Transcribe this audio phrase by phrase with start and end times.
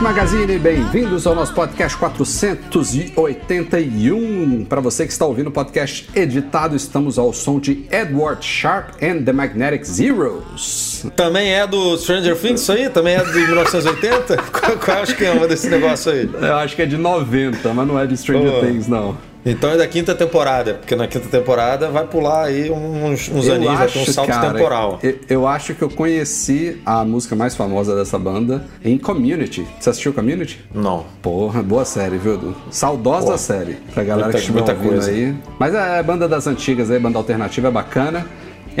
[0.00, 4.64] Mac Magazine, bem-vindos ao nosso podcast 481.
[4.64, 9.24] Para você que está ouvindo o podcast editado, estamos ao som de Edward Sharp and
[9.24, 11.04] the Magnetic Zeros.
[11.14, 12.88] Também é do Stranger Things isso aí?
[12.88, 14.38] Também é de 1980?
[14.50, 16.30] qual, qual é o esquema desse negócio aí?
[16.32, 18.60] Eu acho que é de 90, mas não é de Stranger Pô.
[18.60, 19.18] Things, não.
[19.44, 23.54] Então é da quinta temporada, porque na quinta temporada vai pular aí uns, uns Eu
[23.54, 24.98] aninhos, vai ter um acho, salto cara, temporal.
[25.02, 29.66] Eu, eu acho que eu conheci a música mais famosa dessa banda em Community.
[29.78, 30.60] Você assistiu Community?
[30.74, 31.04] Não.
[31.22, 32.54] Porra, boa série, viu, Edu?
[32.70, 35.10] Saudosa Pô, série, pra galera muita- que estiver muita ouvindo coisa.
[35.10, 35.34] aí.
[35.58, 38.26] Mas é banda das antigas aí, banda alternativa é bacana.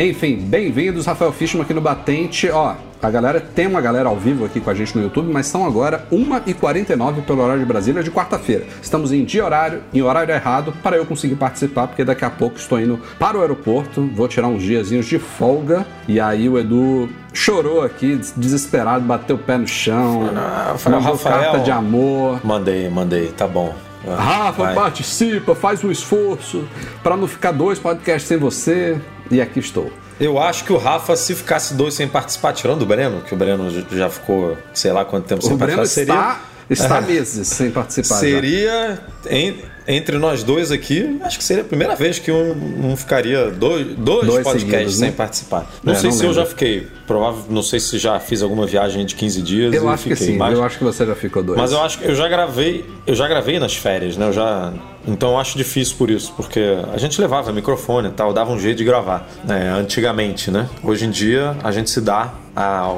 [0.02, 2.48] Enfim, bem-vindos, Rafael Fishman aqui no Batente.
[2.48, 5.44] Ó, a galera tem uma galera ao vivo aqui com a gente no YouTube, mas
[5.46, 8.64] são agora 1h49 pelo horário de Brasília de quarta-feira.
[8.80, 12.56] Estamos em dia horário, em horário errado, para eu conseguir participar, porque daqui a pouco
[12.56, 17.10] estou indo para o aeroporto, vou tirar uns diazinhos de folga, e aí o Edu
[17.34, 21.42] chorou aqui, des- desesperado, bateu o pé no chão, Ah, falou, Rafael.
[21.42, 22.40] carta de amor.
[22.42, 23.74] Mandei, mandei, tá bom.
[24.16, 24.74] Rafa, Vai.
[24.74, 26.64] participa, faz um esforço
[27.02, 28.98] para não ficar dois podcasts sem você.
[29.30, 29.90] E aqui estou.
[30.20, 33.36] Eu acho que o Rafa, se ficasse dois sem participar, tirando o Breno, que o
[33.36, 37.70] Breno já ficou sei lá quanto tempo sem O Breno participar, está, está meses sem
[37.70, 38.16] participar.
[38.16, 38.98] Seria,
[39.30, 39.56] en-
[39.92, 43.86] entre nós dois aqui, acho que seria a primeira vez que um, um ficaria dois,
[43.96, 45.06] dois, Dois podcasts seguidos, né?
[45.08, 45.70] sem participar.
[45.82, 46.42] Não É, sei não se eu lembro.
[46.42, 49.88] já fiquei, provável, não sei se já fiz alguma viagem de 15 dias Eu e
[49.88, 51.58] acho que fiquei, sim, mas, eu acho que você já ficou dois.
[51.58, 54.26] mas eu acho que eu já gravei, eu já gravei nas férias, né?
[54.26, 54.72] Eu já,
[55.06, 56.60] então eu acho difícil por isso, porque
[56.92, 59.70] a gente levava microfone e tal, dava um jeito de gravar, né?
[59.76, 60.68] Antigamente, né?
[60.82, 62.92] Hoje em dia a gente se dá a,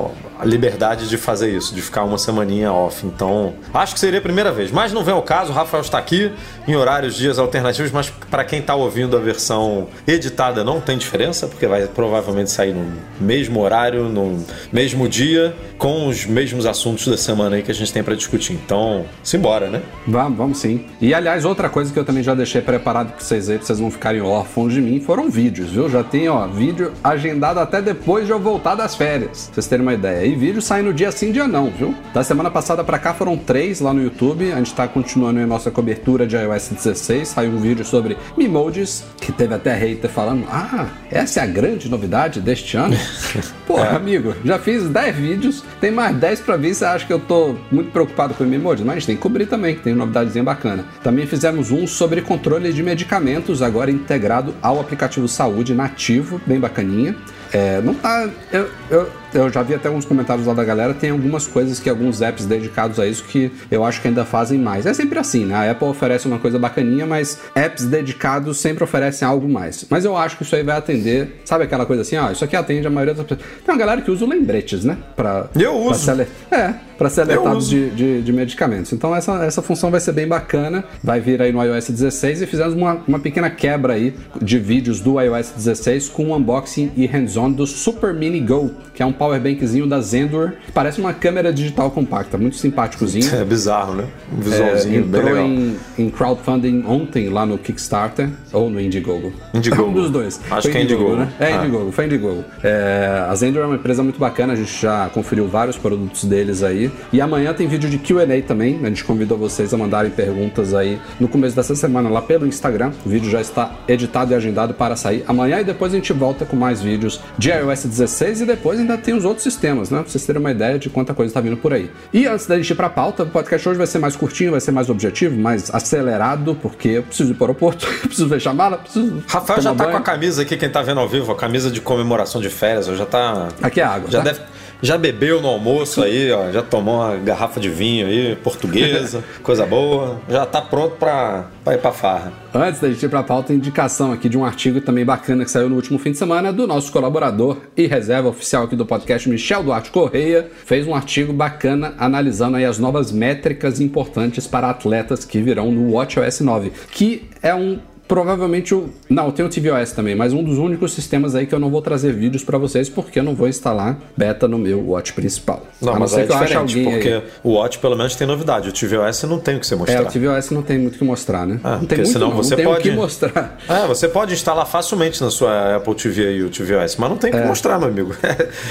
[0.44, 3.06] liberdade de fazer isso, de ficar uma semaninha off.
[3.06, 4.70] Então, acho que seria a primeira vez.
[4.70, 6.32] Mas não vem ao caso, o Rafael está aqui
[6.66, 11.46] em horários, dias alternativos, mas para quem está ouvindo a versão editada não tem diferença,
[11.46, 17.16] porque vai provavelmente sair no mesmo horário, no mesmo dia, com os mesmos assuntos da
[17.16, 18.52] semana aí que a gente tem para discutir.
[18.52, 19.82] Então, simbora, né?
[20.06, 20.86] Vamos, vamos sim.
[21.00, 23.80] E aliás, outra coisa que eu também já deixei preparado pra vocês aí, pra vocês
[23.80, 25.88] não ficarem órfãos de mim, foram vídeos, viu?
[25.88, 29.46] Já tem, ó, vídeo agendado até depois de eu voltar das férias.
[29.46, 30.31] Pra vocês terem uma ideia.
[30.32, 31.94] E vídeo sai no dia sim, dia não, viu?
[32.14, 34.50] Da semana passada pra cá foram três lá no YouTube.
[34.50, 37.28] A gente tá continuando a nossa cobertura de iOS 16.
[37.28, 41.86] Saiu um vídeo sobre Memojis, que teve até hater falando: Ah, essa é a grande
[41.86, 42.96] novidade deste ano.
[43.68, 46.74] Porra, amigo, já fiz 10 vídeos, tem mais 10 pra vir.
[46.74, 48.86] Você acha que eu tô muito preocupado com o Memojis?
[48.86, 50.86] Mas a gente tem que cobrir também, que tem novidadezinha bacana.
[51.02, 57.14] Também fizemos um sobre controle de medicamentos, agora integrado ao aplicativo Saúde nativo, bem bacaninha.
[57.52, 58.30] É, não tá.
[58.50, 60.94] Eu, eu, eu já vi até alguns comentários lá da galera.
[60.94, 64.58] Tem algumas coisas que alguns apps dedicados a isso que eu acho que ainda fazem
[64.58, 64.86] mais.
[64.86, 65.54] É sempre assim, né?
[65.54, 69.84] A Apple oferece uma coisa bacaninha, mas apps dedicados sempre oferecem algo mais.
[69.90, 71.40] Mas eu acho que isso aí vai atender.
[71.44, 72.16] Sabe aquela coisa assim?
[72.16, 73.46] Ah, isso aqui atende a maioria das pessoas.
[73.64, 74.96] Tem uma galera que usa o lembretes, né?
[75.16, 76.04] Pra, Eu pra uso.
[76.04, 77.70] ser ale- É, para ser alertado uso.
[77.70, 78.92] de, de, de medicamentos.
[78.92, 80.84] Então essa, essa função vai ser bem bacana.
[81.02, 85.00] Vai vir aí no iOS 16 e fizemos uma, uma pequena quebra aí de vídeos
[85.00, 89.12] do iOS 16 com o unboxing e hands-on do Super Mini Go, que é um
[89.22, 93.24] powerbankzinho da Zendor, parece uma câmera digital compacta, muito simpáticozinho.
[93.32, 94.04] É bizarro, né?
[94.32, 95.46] Um É, visualzinho bem entrou legal.
[95.46, 99.32] em, em crowdfunding ontem lá no Kickstarter ou no Indiegogo.
[99.54, 99.90] Indiegogo.
[99.90, 100.40] Um dos dois.
[100.50, 101.16] Acho Foi que é Indiegogo.
[101.16, 101.28] né?
[101.38, 101.56] É Ah.
[101.58, 102.44] Indiegogo, foi Indiegogo.
[102.64, 106.62] É, a Zendor é uma empresa muito bacana, a gente já conferiu vários produtos deles
[106.64, 106.90] aí.
[107.12, 110.98] E amanhã tem vídeo de Q&A também, a gente convidou vocês a mandarem perguntas aí
[111.20, 112.90] no começo dessa semana lá pelo Instagram.
[113.06, 116.44] O vídeo já está editado e agendado para sair amanhã e depois a gente volta
[116.44, 120.00] com mais vídeos de iOS 16 e depois ainda tem os outros sistemas, né?
[120.00, 121.90] Pra vocês terem uma ideia de quanta coisa está vindo por aí.
[122.12, 124.60] E antes da gente ir pra pauta, o podcast hoje vai ser mais curtinho, vai
[124.60, 128.50] ser mais objetivo, mais acelerado, porque eu preciso ir para o aeroporto, eu preciso fechar
[128.50, 129.22] a mala, preciso.
[129.28, 129.90] Rafael já tá banho.
[129.92, 132.86] com a camisa aqui, quem tá vendo ao vivo, a camisa de comemoração de férias,
[132.86, 133.48] já tá.
[133.62, 134.24] Aqui é água, Já tá?
[134.24, 134.40] deve.
[134.82, 139.64] Já bebeu no almoço aí, ó, já tomou uma garrafa de vinho aí, portuguesa, coisa
[139.64, 142.32] boa, já tá pronto pra, pra ir pra farra.
[142.52, 145.68] Antes da gente ir pra pauta, indicação aqui de um artigo também bacana que saiu
[145.68, 149.62] no último fim de semana do nosso colaborador e reserva oficial aqui do podcast, Michel
[149.62, 155.40] Duarte Correia, fez um artigo bacana analisando aí as novas métricas importantes para atletas que
[155.40, 158.90] virão no WatchOS 9, que é um provavelmente o.
[159.08, 161.80] Não, tem o tvOS também, mas um dos únicos sistemas aí que eu não vou
[161.80, 165.66] trazer vídeos para vocês porque eu não vou instalar beta no meu Watch principal.
[165.80, 167.22] Não, mas é diferente, porque aí.
[167.42, 168.68] o Watch pelo menos tem novidade.
[168.68, 169.98] O tvOS não tem o que você mostrar.
[169.98, 171.60] É, o tvOS não tem muito o que mostrar, né?
[171.64, 172.78] Ah, não tem muito, senão não, você não pode.
[172.78, 173.58] o que mostrar.
[173.68, 177.30] É, você pode instalar facilmente na sua Apple TV aí o tvOS, mas não tem
[177.30, 177.46] o que é.
[177.46, 178.14] mostrar, meu amigo.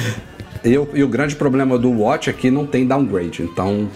[0.64, 3.90] e, o, e o grande problema do Watch é que não tem downgrade, então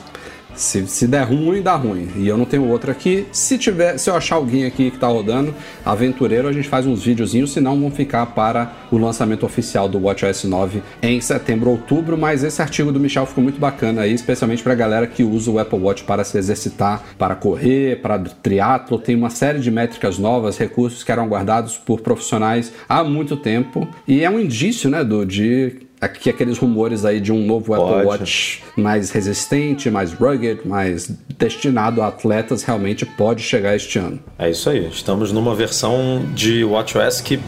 [0.56, 2.10] se, se der ruim, dá ruim.
[2.16, 3.28] E eu não tenho outro aqui.
[3.32, 5.54] Se tiver, se eu achar alguém aqui que tá rodando,
[5.86, 10.46] aventureiro, a gente faz uns videozinhos, senão vão ficar para o lançamento oficial do WatchOS
[10.46, 12.18] 9 em setembro, outubro.
[12.18, 15.52] Mas esse artigo do Michel ficou muito bacana aí, especialmente para a galera que usa
[15.52, 18.98] o Apple Watch para se exercitar, para correr, para triatlo.
[18.98, 23.88] Tem uma série de métricas novas, recursos que eram guardados por profissionais há muito tempo.
[24.08, 27.74] E é um indício, né, do de aqui aqueles rumores aí de um novo.
[27.74, 34.20] Apple Watch mais resistente, mais rugged, mais destinado a atletas realmente pode chegar este ano.
[34.38, 34.88] É isso aí.
[34.88, 37.40] Estamos numa versão de WatchOS que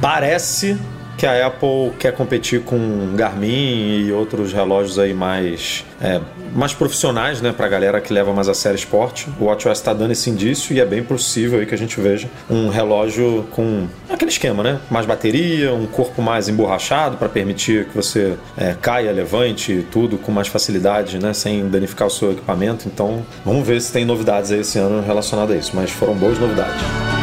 [0.00, 0.76] parece
[1.16, 6.20] que a Apple quer competir com Garmin e outros relógios aí mais, é,
[6.54, 9.28] mais profissionais, né, pra galera que leva mais a sério esporte.
[9.40, 12.28] O WatchOS está dando esse indício e é bem possível aí que a gente veja
[12.48, 14.80] um relógio com aquele esquema, né?
[14.90, 20.32] Mais bateria, um corpo mais emborrachado para permitir que você é, caia, levante tudo com
[20.32, 22.88] mais facilidade, né, sem danificar o seu equipamento.
[22.88, 26.38] Então, vamos ver se tem novidades aí esse ano relacionado a isso, mas foram boas
[26.38, 27.21] novidades.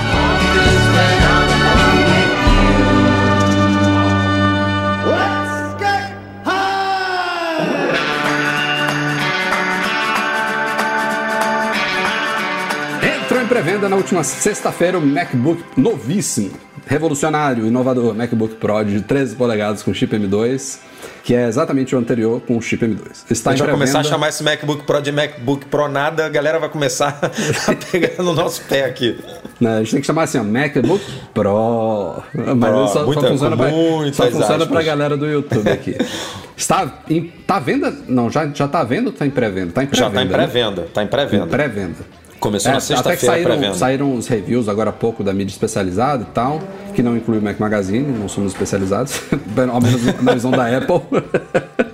[13.60, 16.52] Pré-venda na última sexta-feira o MacBook novíssimo,
[16.88, 20.80] revolucionário, inovador MacBook Pro de 13 polegadas com chip M2,
[21.26, 23.26] que é exatamente o anterior com o chip M2.
[23.30, 26.30] Está a gente vai começar a chamar esse MacBook Pro de MacBook Pro nada, a
[26.30, 27.20] galera vai começar
[27.68, 29.20] a pegar no nosso pé aqui.
[29.60, 31.04] Não, a gente tem que chamar assim, ó, MacBook
[31.34, 32.24] Pro.
[32.34, 33.72] Mas Pro, só, muita, só funciona para
[34.14, 35.98] só funciona pra galera do YouTube aqui.
[36.56, 37.94] Está em tá venda?
[38.08, 39.74] Não, já, já tá vendo ou tá em pré-venda?
[39.74, 40.10] Tá em pré-venda.
[40.10, 40.88] Já tá em pré-venda, né?
[40.94, 41.48] tá em pré-venda.
[41.48, 42.20] Pré-venda.
[42.40, 45.52] Começou é, na sexta-feira Até que saíram, saíram os reviews agora há pouco da mídia
[45.52, 46.62] especializada e tal,
[46.96, 49.22] que não inclui o Mac Magazine, não somos especializados,
[49.72, 51.02] ao menos na visão da Apple.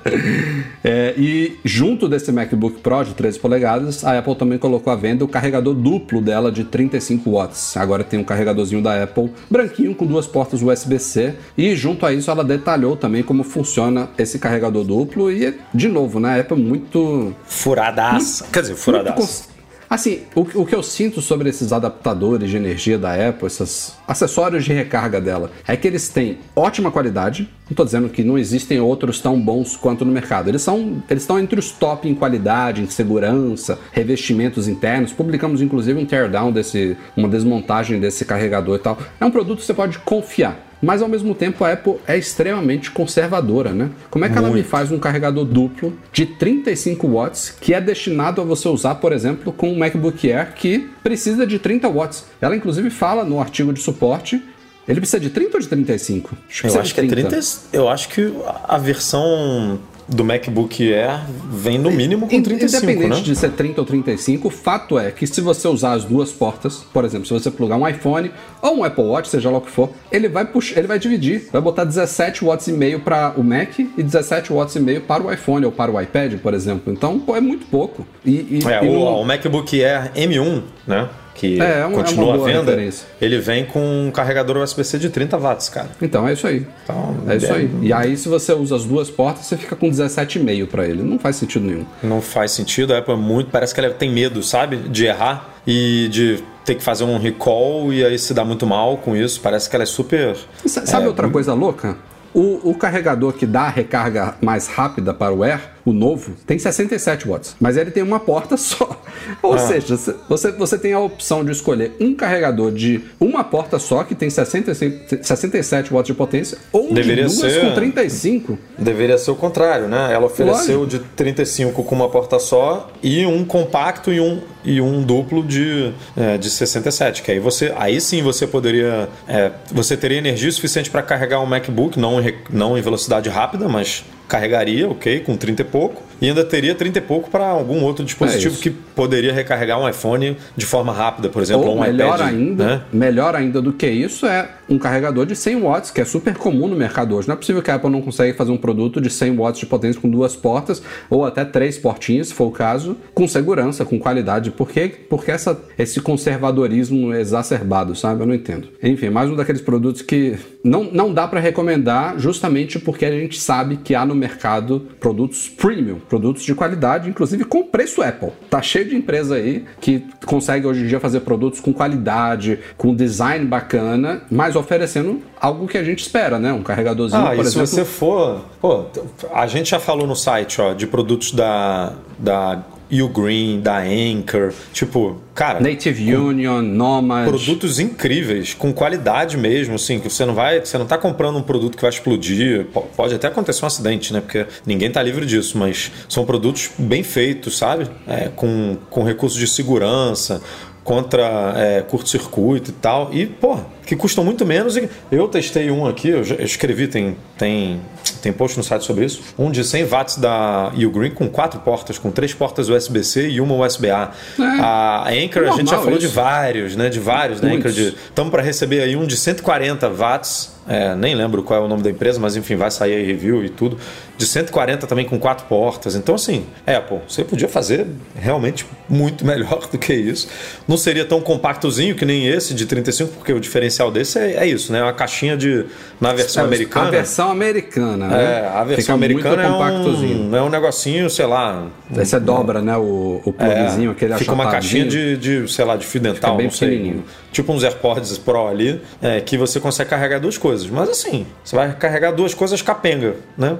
[0.83, 5.25] é, e junto desse MacBook Pro de 13 polegadas, a Apple também colocou à venda
[5.25, 7.75] o carregador duplo dela de 35 watts.
[7.75, 12.29] Agora tem um carregadorzinho da Apple branquinho com duas portas USB-C e junto a isso
[12.29, 15.31] ela detalhou também como funciona esse carregador duplo.
[15.31, 19.54] E de novo, né, a Apple muito furadaça, quer dizer, furadaça
[19.89, 24.65] Assim, o, o, que eu sinto sobre esses adaptadores de energia da Apple, esses acessórios
[24.65, 27.43] de recarga dela, é que eles têm ótima qualidade.
[27.65, 30.49] Não estou dizendo que não existem outros tão bons quanto no mercado.
[30.49, 35.13] Eles são, eles estão entre os top em qualidade, em segurança, revestimentos internos.
[35.13, 38.97] Publicamos inclusive um teardown desse, uma desmontagem desse carregador e tal.
[39.19, 42.91] É um produto que você pode confiar mas ao mesmo tempo a Apple é extremamente
[42.91, 43.89] conservadora, né?
[44.09, 44.45] Como é que Muito.
[44.45, 48.95] ela me faz um carregador duplo de 35 watts que é destinado a você usar,
[48.95, 52.25] por exemplo, com um MacBook Air que precisa de 30 watts?
[52.39, 54.41] Ela inclusive fala no artigo de suporte
[54.87, 56.37] ele precisa de 30 ou de 35?
[56.47, 57.39] Acho eu acho que é 30.
[57.73, 58.31] Eu acho que
[58.65, 63.21] a versão do MacBook Air vem no mínimo com 35, Independente né?
[63.21, 66.85] de ser 30 ou 35, o fato é que se você usar as duas portas,
[66.93, 69.71] por exemplo, se você plugar um iPhone ou um Apple Watch, seja lá o que
[69.71, 73.43] for, ele vai puxar, ele vai dividir, vai botar 17 watts e meio para o
[73.43, 76.93] Mac e 17 watts e meio para o iPhone ou para o iPad, por exemplo.
[76.93, 78.05] Então, pô, é muito pouco.
[78.23, 79.21] E, e, é, e o, no...
[79.21, 81.09] o MacBook Air M1, né?
[81.35, 83.07] Que é, é uma, continua é venda, referência.
[83.21, 85.89] ele vem com um carregador USB-C de 30 watts, cara.
[86.01, 86.65] Então é isso aí.
[86.83, 87.69] Então, é isso aí.
[87.81, 91.03] E aí, se você usa as duas portas, você fica com 17,5 para ele.
[91.03, 91.85] Não faz sentido nenhum.
[92.01, 92.93] Não faz sentido.
[92.93, 93.51] A Apple é muito.
[93.51, 94.77] Parece que ela tem medo, sabe?
[94.77, 98.97] De errar e de ter que fazer um recall e aí se dá muito mal
[98.97, 99.41] com isso.
[99.41, 100.35] Parece que ela é super.
[100.65, 101.97] Sabe é, outra coisa louca?
[102.33, 106.57] O, o, carregador que dá a recarga mais rápida para o Air, o novo, tem
[106.57, 108.99] 67 watts, mas ele tem uma porta só.
[109.41, 109.59] Ou ah.
[109.59, 109.95] seja,
[110.27, 114.29] você, você tem a opção de escolher um carregador de uma porta só, que tem
[114.29, 117.61] 65, 67 watts de potência, ou Deveria de duas ser...
[117.61, 118.57] com 35.
[118.77, 120.11] Deveria ser o contrário, né?
[120.11, 121.03] Ela ofereceu Lógico.
[121.03, 125.93] de 35 com uma porta só e um compacto e um, e um duplo de,
[126.17, 127.21] é, de 67.
[127.21, 127.73] Que aí você.
[127.77, 129.07] Aí sim você poderia.
[129.27, 132.15] É, você teria energia suficiente para carregar um MacBook, não,
[132.49, 136.99] não em velocidade rápida, mas carregaria, ok, com 30 e pouco, e ainda teria 30
[136.99, 141.29] e pouco para algum outro dispositivo É que poderia recarregar um iPhone de forma rápida,
[141.29, 142.29] por exemplo, Ou um melhor iPad.
[142.29, 142.81] ainda, né?
[142.91, 146.67] melhor ainda do que isso é um carregador de 100 watts, que é super comum
[146.67, 147.27] no mercado hoje.
[147.27, 149.65] Não é possível que a Apple não consiga fazer um produto de 100 watts de
[149.65, 153.99] potência com duas portas, ou até três portinhas, se for o caso, com segurança, com
[153.99, 154.51] qualidade.
[154.51, 158.21] Por que, por que essa, esse conservadorismo exacerbado, sabe?
[158.21, 158.67] Eu não entendo.
[158.81, 163.39] Enfim, mais um daqueles produtos que não, não dá para recomendar justamente porque a gente
[163.39, 168.29] sabe que há no mercado produtos premium, produtos de qualidade, inclusive com preço Apple.
[168.49, 172.93] Tá cheio de empresa aí que consegue hoje em dia fazer produtos com qualidade, com
[172.95, 176.51] design bacana, mas oferecendo algo que a gente espera, né?
[176.53, 177.67] Um carregadorzinho, Ah, por e se exemplo.
[177.67, 178.45] você for.
[178.61, 178.85] Pô,
[179.33, 181.93] a gente já falou no site, ó, de produtos da.
[182.19, 184.53] da Ugreen, da Anchor.
[184.73, 185.59] Tipo, cara.
[185.59, 187.27] Native Union, Nomad.
[187.27, 191.41] Produtos incríveis, com qualidade mesmo, assim, que você não vai, você não tá comprando um
[191.41, 195.25] produto que vai explodir, po- pode até acontecer um acidente, né, porque ninguém tá livre
[195.25, 200.41] disso, mas são produtos bem feitos, sabe, É, com, com recursos de segurança,
[200.85, 205.87] contra é, curto-circuito e tal, e, pô, que custam muito menos, e eu testei um
[205.87, 207.81] aqui, eu, escrevi, tem, tem,
[208.21, 211.97] tem post no site sobre isso, um de 100 watts da Ugreen com quatro portas,
[211.97, 214.11] com três portas USB-C e uma USB-A.
[214.39, 216.13] A Anchor, a gente já falou de isso.
[216.13, 216.87] vários, né?
[216.87, 217.55] De vários, né?
[217.55, 220.54] Anchor de Estamos para receber aí um de 140 watts.
[220.67, 223.43] É, nem lembro qual é o nome da empresa, mas enfim, vai sair aí review
[223.43, 223.77] e tudo.
[224.17, 225.93] De 140 também com quatro portas.
[225.95, 230.27] Então, assim, Apple, você podia fazer realmente muito melhor do que isso.
[230.67, 234.47] Não seria tão compactozinho que nem esse de 35, porque o diferencial desse é, é
[234.47, 234.81] isso, né?
[234.81, 235.65] Uma caixinha de.
[235.99, 236.87] Na versão É, americana.
[236.87, 238.23] A versão americana, né?
[238.23, 240.29] É, a versão Fica americana é compactozinho.
[240.31, 241.67] um, é um negocinho, sei lá.
[241.95, 245.65] Aí você dobra, né, o, o plugzinho, aquele É, Fica uma caixinha de, de, sei
[245.65, 247.01] lá, de fio dental, não sei.
[247.31, 250.54] Tipo uns AirPods Pro ali, é, que você consegue carregar duas coisas.
[250.63, 253.57] Mas assim, você vai carregar duas coisas capenga, né?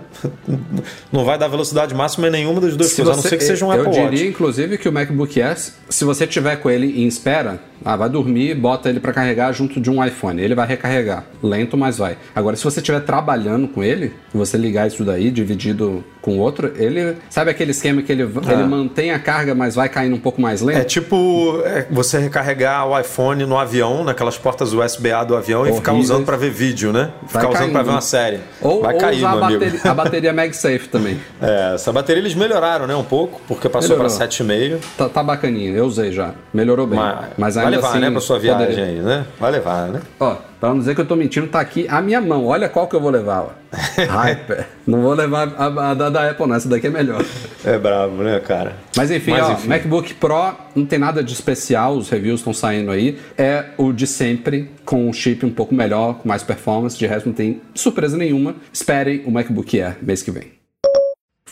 [1.12, 3.44] Não vai dar velocidade máxima em nenhuma das duas Se coisas, a não ser que
[3.44, 4.28] seja um eu Apple diria, Watch.
[4.28, 5.58] inclusive, que o MacBook Air,
[5.90, 9.80] se você tiver com ele em espera, ah, vai dormir, bota ele para carregar junto
[9.80, 10.42] de um iPhone.
[10.42, 11.26] Ele vai recarregar.
[11.42, 12.18] Lento, mas vai.
[12.36, 17.18] Agora, se você estiver trabalhando com ele, você ligar isso daí, dividido com outro, ele.
[17.30, 20.60] Sabe aquele esquema que ele, ele mantém a carga, mas vai caindo um pouco mais
[20.60, 20.80] lento?
[20.80, 25.74] É tipo é, você recarregar o iPhone no avião, naquelas portas USB-A do avião, e
[25.74, 27.12] ficar usando para ver vídeo, né?
[27.22, 27.72] Vai Ficar usando caindo.
[27.74, 28.40] para ver uma série.
[28.60, 29.60] Ou, vai ou cair, usar meu a amigo.
[29.66, 31.20] bateria, a bateria MagSafe também.
[31.40, 32.96] É, essa bateria eles melhoraram, né?
[32.96, 34.28] Um pouco, porque passou para Melhorou.
[34.28, 34.80] 7,5.
[34.98, 36.32] Tá, tá bacaninha, eu usei já.
[36.52, 36.98] Melhorou bem.
[36.98, 39.26] Mas, Mas, vai ainda levar, assim, né, pra sua viagem poderia- aí, né?
[39.40, 40.02] Vai levar, né?
[40.20, 42.46] Ó, pra não dizer que eu tô mentindo, tá aqui a minha mão.
[42.46, 43.50] Olha qual que eu vou levar, ó.
[44.08, 44.68] Hyper.
[44.88, 46.56] não vou levar a, a da, da Apple, não.
[46.56, 47.24] Essa daqui é melhor.
[47.64, 48.76] É brabo, né, cara?
[48.96, 49.68] Mas enfim, Mas, ó, enfim.
[49.68, 53.18] MacBook Pro não tem nada de especial, os reviews estão saindo aí.
[53.38, 56.98] É o de sempre, com um chip um pouco melhor, com mais performance.
[56.98, 58.56] De resto, não tem surpresa nenhuma.
[58.72, 60.65] Esperem o MacBook Air mês que vem.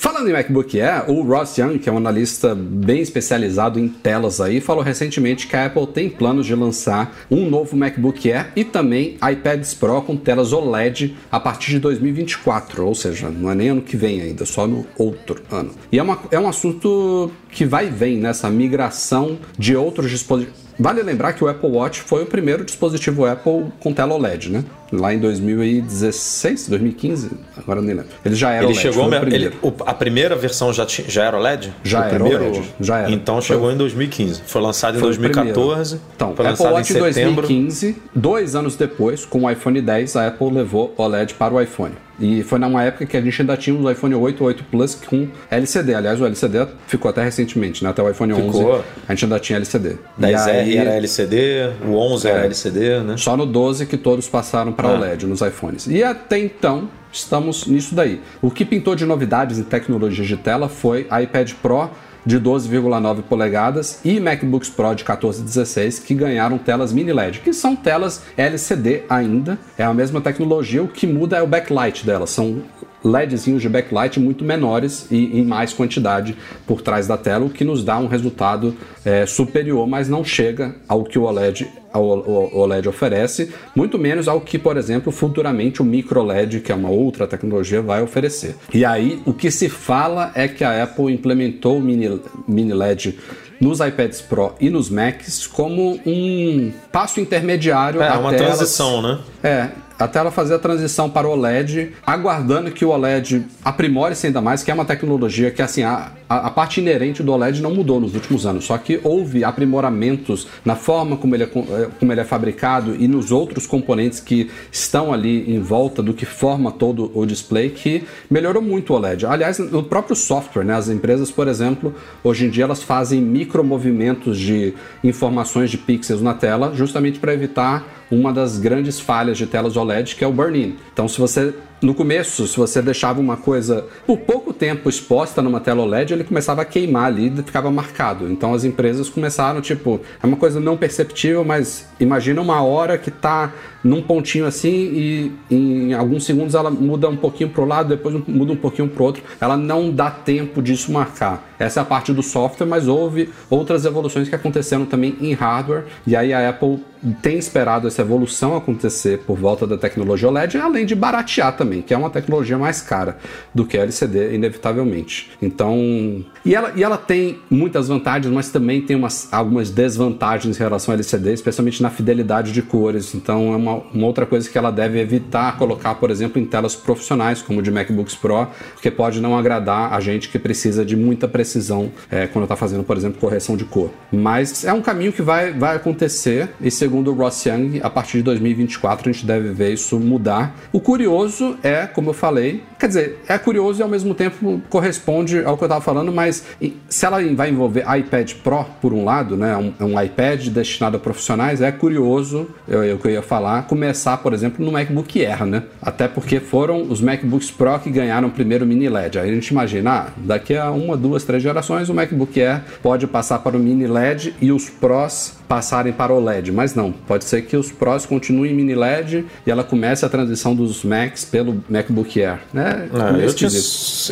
[0.03, 4.41] Falando em MacBook Air, o Ross Young, que é um analista bem especializado em telas
[4.41, 8.65] aí, falou recentemente que a Apple tem planos de lançar um novo MacBook Air e
[8.65, 13.69] também iPads Pro com telas OLED a partir de 2024, ou seja, não é nem
[13.69, 15.71] ano que vem ainda, só no outro ano.
[15.89, 20.59] E é, uma, é um assunto que vai e vem nessa migração de outros dispositivos.
[20.77, 24.65] Vale lembrar que o Apple Watch foi o primeiro dispositivo Apple com tela OLED, né?
[24.95, 28.11] Lá em 2016, 2015, agora nem lembro.
[28.23, 31.23] Ele já era Ele OLED, chegou, foi o ele- o- a primeira versão já, já
[31.25, 31.73] era OLED?
[31.83, 33.11] Já O era primeiro, OLED, já era.
[33.11, 34.41] Então chegou em 2015.
[34.45, 35.95] Foi lançado em Foi o 2014.
[35.97, 36.13] primeiro.
[36.15, 37.41] Então, foi Apple lançado Watch em setembro.
[37.47, 41.93] 2015, dois anos depois, com o iPhone 10, a Apple levou OLED para o iPhone.
[42.19, 45.27] E foi numa época que a gente ainda tinha o iPhone 8, 8 Plus com
[45.49, 45.95] LCD.
[45.95, 47.89] Aliás, o LCD ficou até recentemente, né?
[47.89, 48.83] Até o iPhone 11 Ficou.
[49.09, 49.95] a gente ainda tinha LCD.
[50.17, 53.17] 10R e aí, era LCD, o 11 era LCD, né?
[53.17, 54.93] Só no 12 que todos passaram para Ah.
[54.93, 55.87] OLED nos iPhones.
[55.87, 58.21] E até então, estamos nisso daí.
[58.41, 61.89] O que pintou de novidades em tecnologia de tela foi iPad Pro
[62.25, 67.39] de 12,9 polegadas e MacBooks Pro de 14 e 16 que ganharam telas mini LED,
[67.39, 69.59] que são telas LCD ainda.
[69.77, 72.29] É a mesma tecnologia, o que muda é o backlight delas.
[72.29, 72.63] São
[73.03, 77.63] LEDzinhos de backlight muito menores e em mais quantidade por trás da tela, o que
[77.63, 82.89] nos dá um resultado é, superior, mas não chega ao que o OLED, o OLED
[82.89, 87.27] oferece, muito menos ao que, por exemplo, futuramente o micro LED, que é uma outra
[87.27, 88.55] tecnologia, vai oferecer.
[88.73, 93.19] E aí, o que se fala é que a Apple implementou o mini, mini LED
[93.59, 99.19] nos iPads Pro e nos Macs como um passo intermediário É, até uma transição, né?
[99.41, 104.41] é, até ela fazer a transição para o OLED, aguardando que o OLED aprimore-se ainda
[104.41, 107.99] mais, que é uma tecnologia que, assim, a, a, parte inerente do OLED não mudou
[107.99, 112.21] nos últimos anos, só que houve aprimoramentos na forma como ele, é, eh, como ele
[112.21, 117.11] é fabricado e nos outros componentes que estão ali em volta do que forma todo
[117.13, 119.25] o display que melhorou muito o OLED.
[119.25, 120.73] Aliás, o próprio software, né?
[120.73, 124.73] as empresas, por exemplo, hoje em dia elas fazem micromovimentos de
[125.03, 130.15] informações de pixels na tela justamente para evitar uma das grandes falhas de telas OLED,
[130.15, 130.75] que é o burn-in.
[130.91, 131.53] Então, se você
[131.83, 136.23] no começo, se você deixava uma coisa por pouco tempo exposta numa tela OLED, ele
[136.23, 138.31] começava a queimar ali e ficava marcado.
[138.31, 143.11] Então as empresas começaram, tipo, é uma coisa não perceptível, mas imagina uma hora que
[143.11, 143.51] tá
[143.83, 148.15] num pontinho assim e em alguns segundos ela muda um pouquinho para o lado, depois
[148.27, 149.23] muda um pouquinho para o outro.
[149.41, 151.53] Ela não dá tempo disso marcar.
[151.59, 155.83] Essa é a parte do software, mas houve outras evoluções que aconteceram também em hardware.
[156.07, 156.79] E aí a Apple
[157.21, 161.93] tem esperado essa evolução acontecer por volta da tecnologia OLED, além de baratear também, que
[161.93, 163.17] é uma tecnologia mais cara
[163.53, 165.31] do que a LCD, inevitavelmente.
[165.41, 170.59] Então, e ela, e ela tem muitas vantagens, mas também tem umas, algumas desvantagens em
[170.59, 173.13] relação à LCD, especialmente na fidelidade de cores.
[173.13, 176.75] Então, é uma uma, outra coisa que ela deve evitar colocar, por exemplo, em telas
[176.75, 181.27] profissionais, como de MacBooks Pro, porque pode não agradar a gente que precisa de muita
[181.27, 183.89] precisão é, quando está fazendo, por exemplo, correção de cor.
[184.11, 188.17] Mas é um caminho que vai, vai acontecer e, segundo o Ross Young, a partir
[188.17, 190.55] de 2024 a gente deve ver isso mudar.
[190.71, 195.43] O curioso é, como eu falei, quer dizer, é curioso e ao mesmo tempo corresponde
[195.43, 196.43] ao que eu estava falando, mas
[196.89, 200.99] se ela vai envolver iPad Pro, por um lado, né, um, um iPad destinado a
[200.99, 205.63] profissionais, é curioso, eu, eu, eu ia falar, começar, por exemplo, no MacBook Air, né?
[205.81, 209.19] Até porque foram os MacBooks Pro que ganharam o primeiro mini LED.
[209.19, 213.07] Aí a gente imagina, ah, daqui a uma, duas, três gerações o MacBook Air pode
[213.07, 216.82] passar para o mini LED e os Pros passarem para o LED, mas não.
[216.91, 221.25] Pode ser que os Pros continuem mini LED e ela comece a transição dos Macs
[221.25, 222.89] pelo MacBook Air, né?
[222.93, 223.49] É, eu, tinha,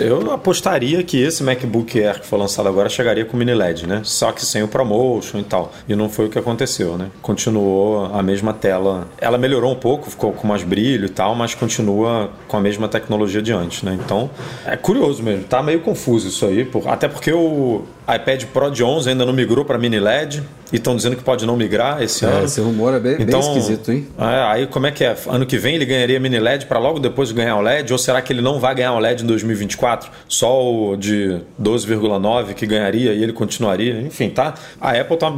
[0.04, 4.02] eu, apostaria que esse MacBook Air que foi lançado agora chegaria com mini LED, né?
[4.04, 5.72] Só que sem o ProMotion e tal.
[5.88, 7.08] E não foi o que aconteceu, né?
[7.22, 9.08] Continuou a mesma tela.
[9.20, 12.88] Ela melhorou um pouco, ficou com mais brilho e tal, mas continua com a mesma
[12.88, 13.98] tecnologia de antes, né?
[14.04, 14.30] Então,
[14.66, 15.44] é curioso mesmo.
[15.44, 19.64] Tá meio confuso isso aí, até porque o iPad Pro de 11 ainda não migrou
[19.64, 22.46] para mini LED e estão dizendo que pode não migrar esse é, ano.
[22.46, 24.08] Esse rumor é bem, então, bem esquisito, hein?
[24.18, 25.16] É, aí como é que é?
[25.28, 27.92] Ano que vem ele ganharia mini LED para logo depois ganhar o LED?
[27.92, 30.10] Ou será que ele não vai ganhar o LED em 2024?
[30.28, 34.00] Só o de 12,9 que ganharia e ele continuaria?
[34.02, 34.54] Enfim, tá?
[34.80, 35.34] A Apple tá,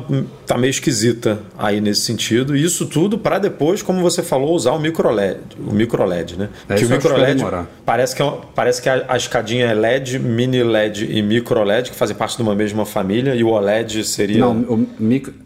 [0.46, 2.55] tá meio esquisita aí nesse sentido.
[2.55, 6.38] E isso tudo para depois, como você falou, usar o micro LED, o micro LED,
[6.38, 6.49] né?
[6.69, 7.43] É, que o micro LED
[7.84, 11.89] parece que, é, parece que a, a escadinha é LED, mini LED e micro LED
[11.89, 14.88] que fazem parte de uma mesma família e o OLED seria Não, o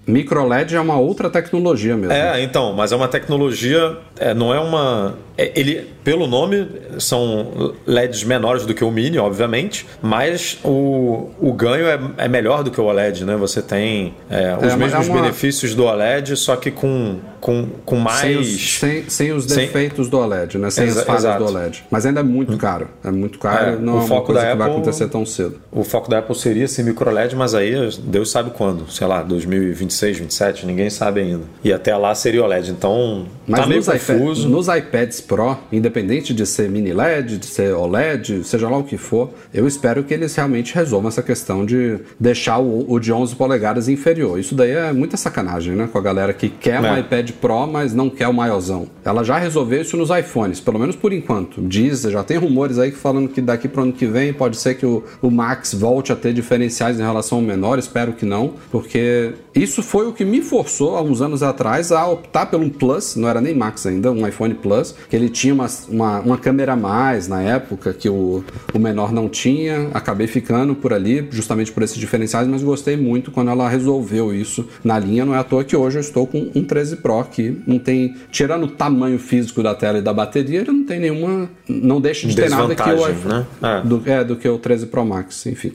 [0.07, 2.13] micro LED é uma outra tecnologia mesmo.
[2.13, 5.15] É, então, mas é uma tecnologia, é, não é uma.
[5.37, 6.67] É, ele, pelo nome,
[6.99, 12.63] são LEDs menores do que o Mini, obviamente, mas o, o ganho é, é melhor
[12.63, 13.35] do que o OLED, né?
[13.35, 15.21] Você tem é, os é, mesmos uma...
[15.21, 18.19] benefícios do OLED, só que com, com, com mais.
[18.19, 20.11] Sem os, sem, sem os defeitos sem...
[20.11, 20.69] do OLED, né?
[20.69, 21.83] Sem Exa as falhas do OLED.
[21.89, 22.87] Mas ainda é muito caro.
[23.03, 25.59] É muito caro, é, não o é foco da que Apple, vai acontecer tão cedo.
[25.71, 27.73] O foco da Apple seria esse micro LED, mas aí
[28.03, 31.43] Deus sabe quando, sei lá, 2026, 2027, ninguém sabe ainda.
[31.63, 32.71] E até lá seria OLED.
[32.71, 34.41] Então, mas tá meio confuso.
[34.41, 38.83] IPad, nos iPads Pro, independente de ser mini LED, de ser OLED, seja lá o
[38.83, 43.11] que for, eu espero que eles realmente resolvam essa questão de deixar o, o de
[43.11, 44.39] 11 polegadas inferior.
[44.39, 45.89] Isso daí é muita sacanagem, né?
[45.91, 46.91] Com a galera que quer é.
[46.91, 48.87] um iPad Pro, mas não quer o maiorzão.
[49.03, 51.61] Ela já resolveu isso nos iPhones, pelo menos por enquanto.
[51.61, 54.75] Diz, já tem rumores aí falando que daqui para o ano que vem pode ser
[54.75, 58.53] que o, o Max volte a ter diferenciais em relação ao menor, espero que não,
[58.71, 62.69] porque isso foi o que me forçou há uns anos atrás a optar pelo um
[62.69, 66.37] Plus, não era nem Max ainda, um iPhone Plus, que ele tinha uma, uma, uma
[66.37, 69.89] câmera a mais na época que o, o menor não tinha.
[69.93, 74.67] Acabei ficando por ali, justamente por esses diferenciais, mas gostei muito quando ela resolveu isso
[74.83, 75.25] na linha.
[75.25, 78.15] Não é à toa que hoje eu estou com um 13 Pro que não tem,
[78.31, 82.27] tirando o tamanho físico da tela e da bateria, ele não tem nenhuma, não deixa
[82.27, 83.45] de ter nada que o iPhone, né?
[83.61, 83.87] é.
[83.87, 85.73] Do, é, do que o 13 Pro Max, enfim.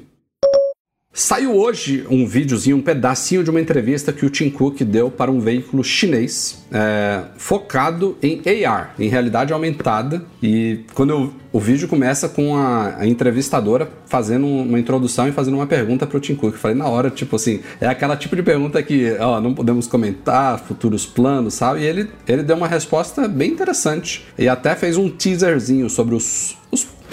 [1.15, 5.31] Saiu hoje um videozinho, um pedacinho de uma entrevista que o Tim Cook deu para
[5.31, 10.25] um veículo chinês é, focado em AR, em realidade aumentada.
[10.43, 15.55] E quando eu, o vídeo começa com a, a, entrevistadora fazendo uma introdução e fazendo
[15.55, 16.55] uma pergunta para o Tim Cook.
[16.55, 19.87] Eu falei na hora, tipo assim, é aquela tipo de pergunta que ó, não podemos
[19.87, 21.81] comentar, futuros planos, sabe?
[21.81, 26.57] E ele, ele deu uma resposta bem interessante e até fez um teaserzinho sobre os,
[26.62, 26.62] os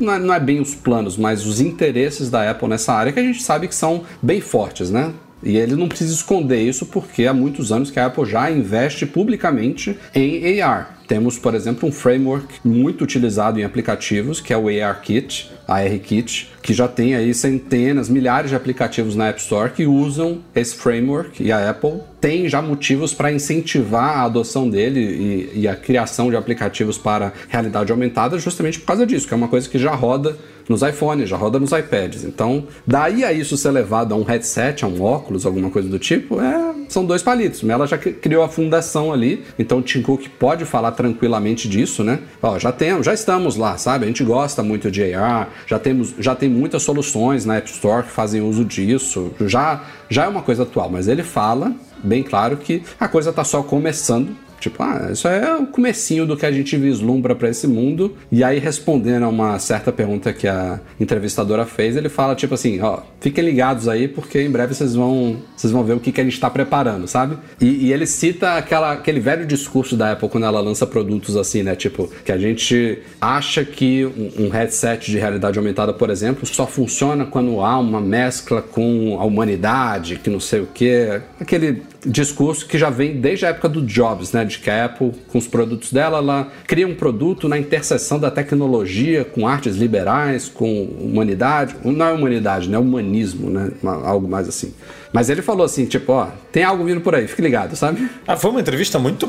[0.04, 3.20] não é, não é bem os planos, mas os interesses da Apple nessa área que
[3.20, 5.14] a gente sabe que são bem fortes, né?
[5.43, 9.06] E ele não precisa esconder isso porque há muitos anos que a Apple já investe
[9.06, 10.99] publicamente em AR.
[11.08, 16.71] Temos, por exemplo, um framework muito utilizado em aplicativos, que é o ARKit, ARKit, que
[16.71, 21.52] já tem aí centenas, milhares de aplicativos na App Store que usam esse framework e
[21.52, 26.36] a Apple tem já motivos para incentivar a adoção dele e, e, a criação de
[26.36, 30.38] aplicativos para realidade aumentada justamente por causa disso, que é uma coisa que já roda
[30.70, 32.24] nos iPhones, já roda nos iPads.
[32.24, 35.98] Então, daí a isso ser levado a um headset, a um óculos, alguma coisa do
[35.98, 37.68] tipo, é, são dois palitos.
[37.68, 42.20] Ela já criou a fundação ali, então o Tim Cook pode falar tranquilamente disso, né?
[42.42, 44.06] Ó, já temos, já estamos lá, sabe?
[44.06, 48.04] A gente gosta muito de AR, já temos, já tem muitas soluções na App Store
[48.04, 52.58] que fazem uso disso, já, já é uma coisa atual, mas ele fala bem claro
[52.58, 56.52] que a coisa está só começando Tipo, ah, isso é o comecinho do que a
[56.52, 58.15] gente vislumbra para esse mundo.
[58.32, 62.80] E aí, respondendo a uma certa pergunta que a entrevistadora fez, ele fala, tipo assim,
[62.82, 66.22] ó, fiquem ligados aí, porque em breve vocês vão, vocês vão ver o que, que
[66.22, 67.38] a gente está preparando, sabe?
[67.60, 71.63] E, e, ele cita aquela, aquele velho discurso da Apple quando ela lança produtos assim,
[71.63, 71.76] né?
[71.76, 76.67] Tipo, que a gente acha que um, um headset de realidade aumentada, por exemplo, só
[76.67, 81.22] funciona quando há uma mescla com a humanidade, que não sei o que.
[81.39, 84.46] Aquele discurso que já vem desde a época do Jobs, né?
[84.46, 88.32] De que a Apple, com os produtos dela, ela cria um produto na interseção da
[88.32, 91.76] tecnologia com artes liberais, com humanidade.
[91.84, 92.78] Não é humanidade, né?
[92.78, 93.72] É humanismo, né?
[93.84, 94.74] Algo mais assim.
[95.12, 98.08] Mas ele falou assim, tipo, ó, tem algo vindo por aí, fique ligado, sabe?
[98.28, 99.28] Ah, foi uma entrevista muito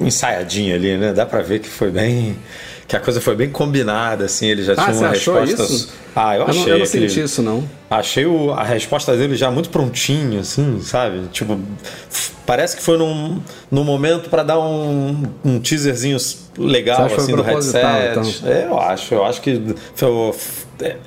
[0.00, 1.12] ensaiadinha ali, né?
[1.12, 2.36] Dá pra ver que foi bem
[2.92, 5.62] que a coisa foi bem combinada, assim, ele já ah, tinha uma resposta.
[5.62, 5.88] Isso?
[6.14, 6.60] Ah, eu achei.
[6.60, 7.66] Eu não, eu não senti isso, não.
[7.88, 11.22] Achei o, a resposta dele já muito prontinho, assim, sabe?
[11.32, 11.58] Tipo,
[12.46, 16.18] parece que foi num, num momento para dar um, um teaserzinho
[16.58, 17.84] legal, assim, do headset.
[18.10, 18.50] Então.
[18.50, 20.08] É, eu acho, eu acho que foi,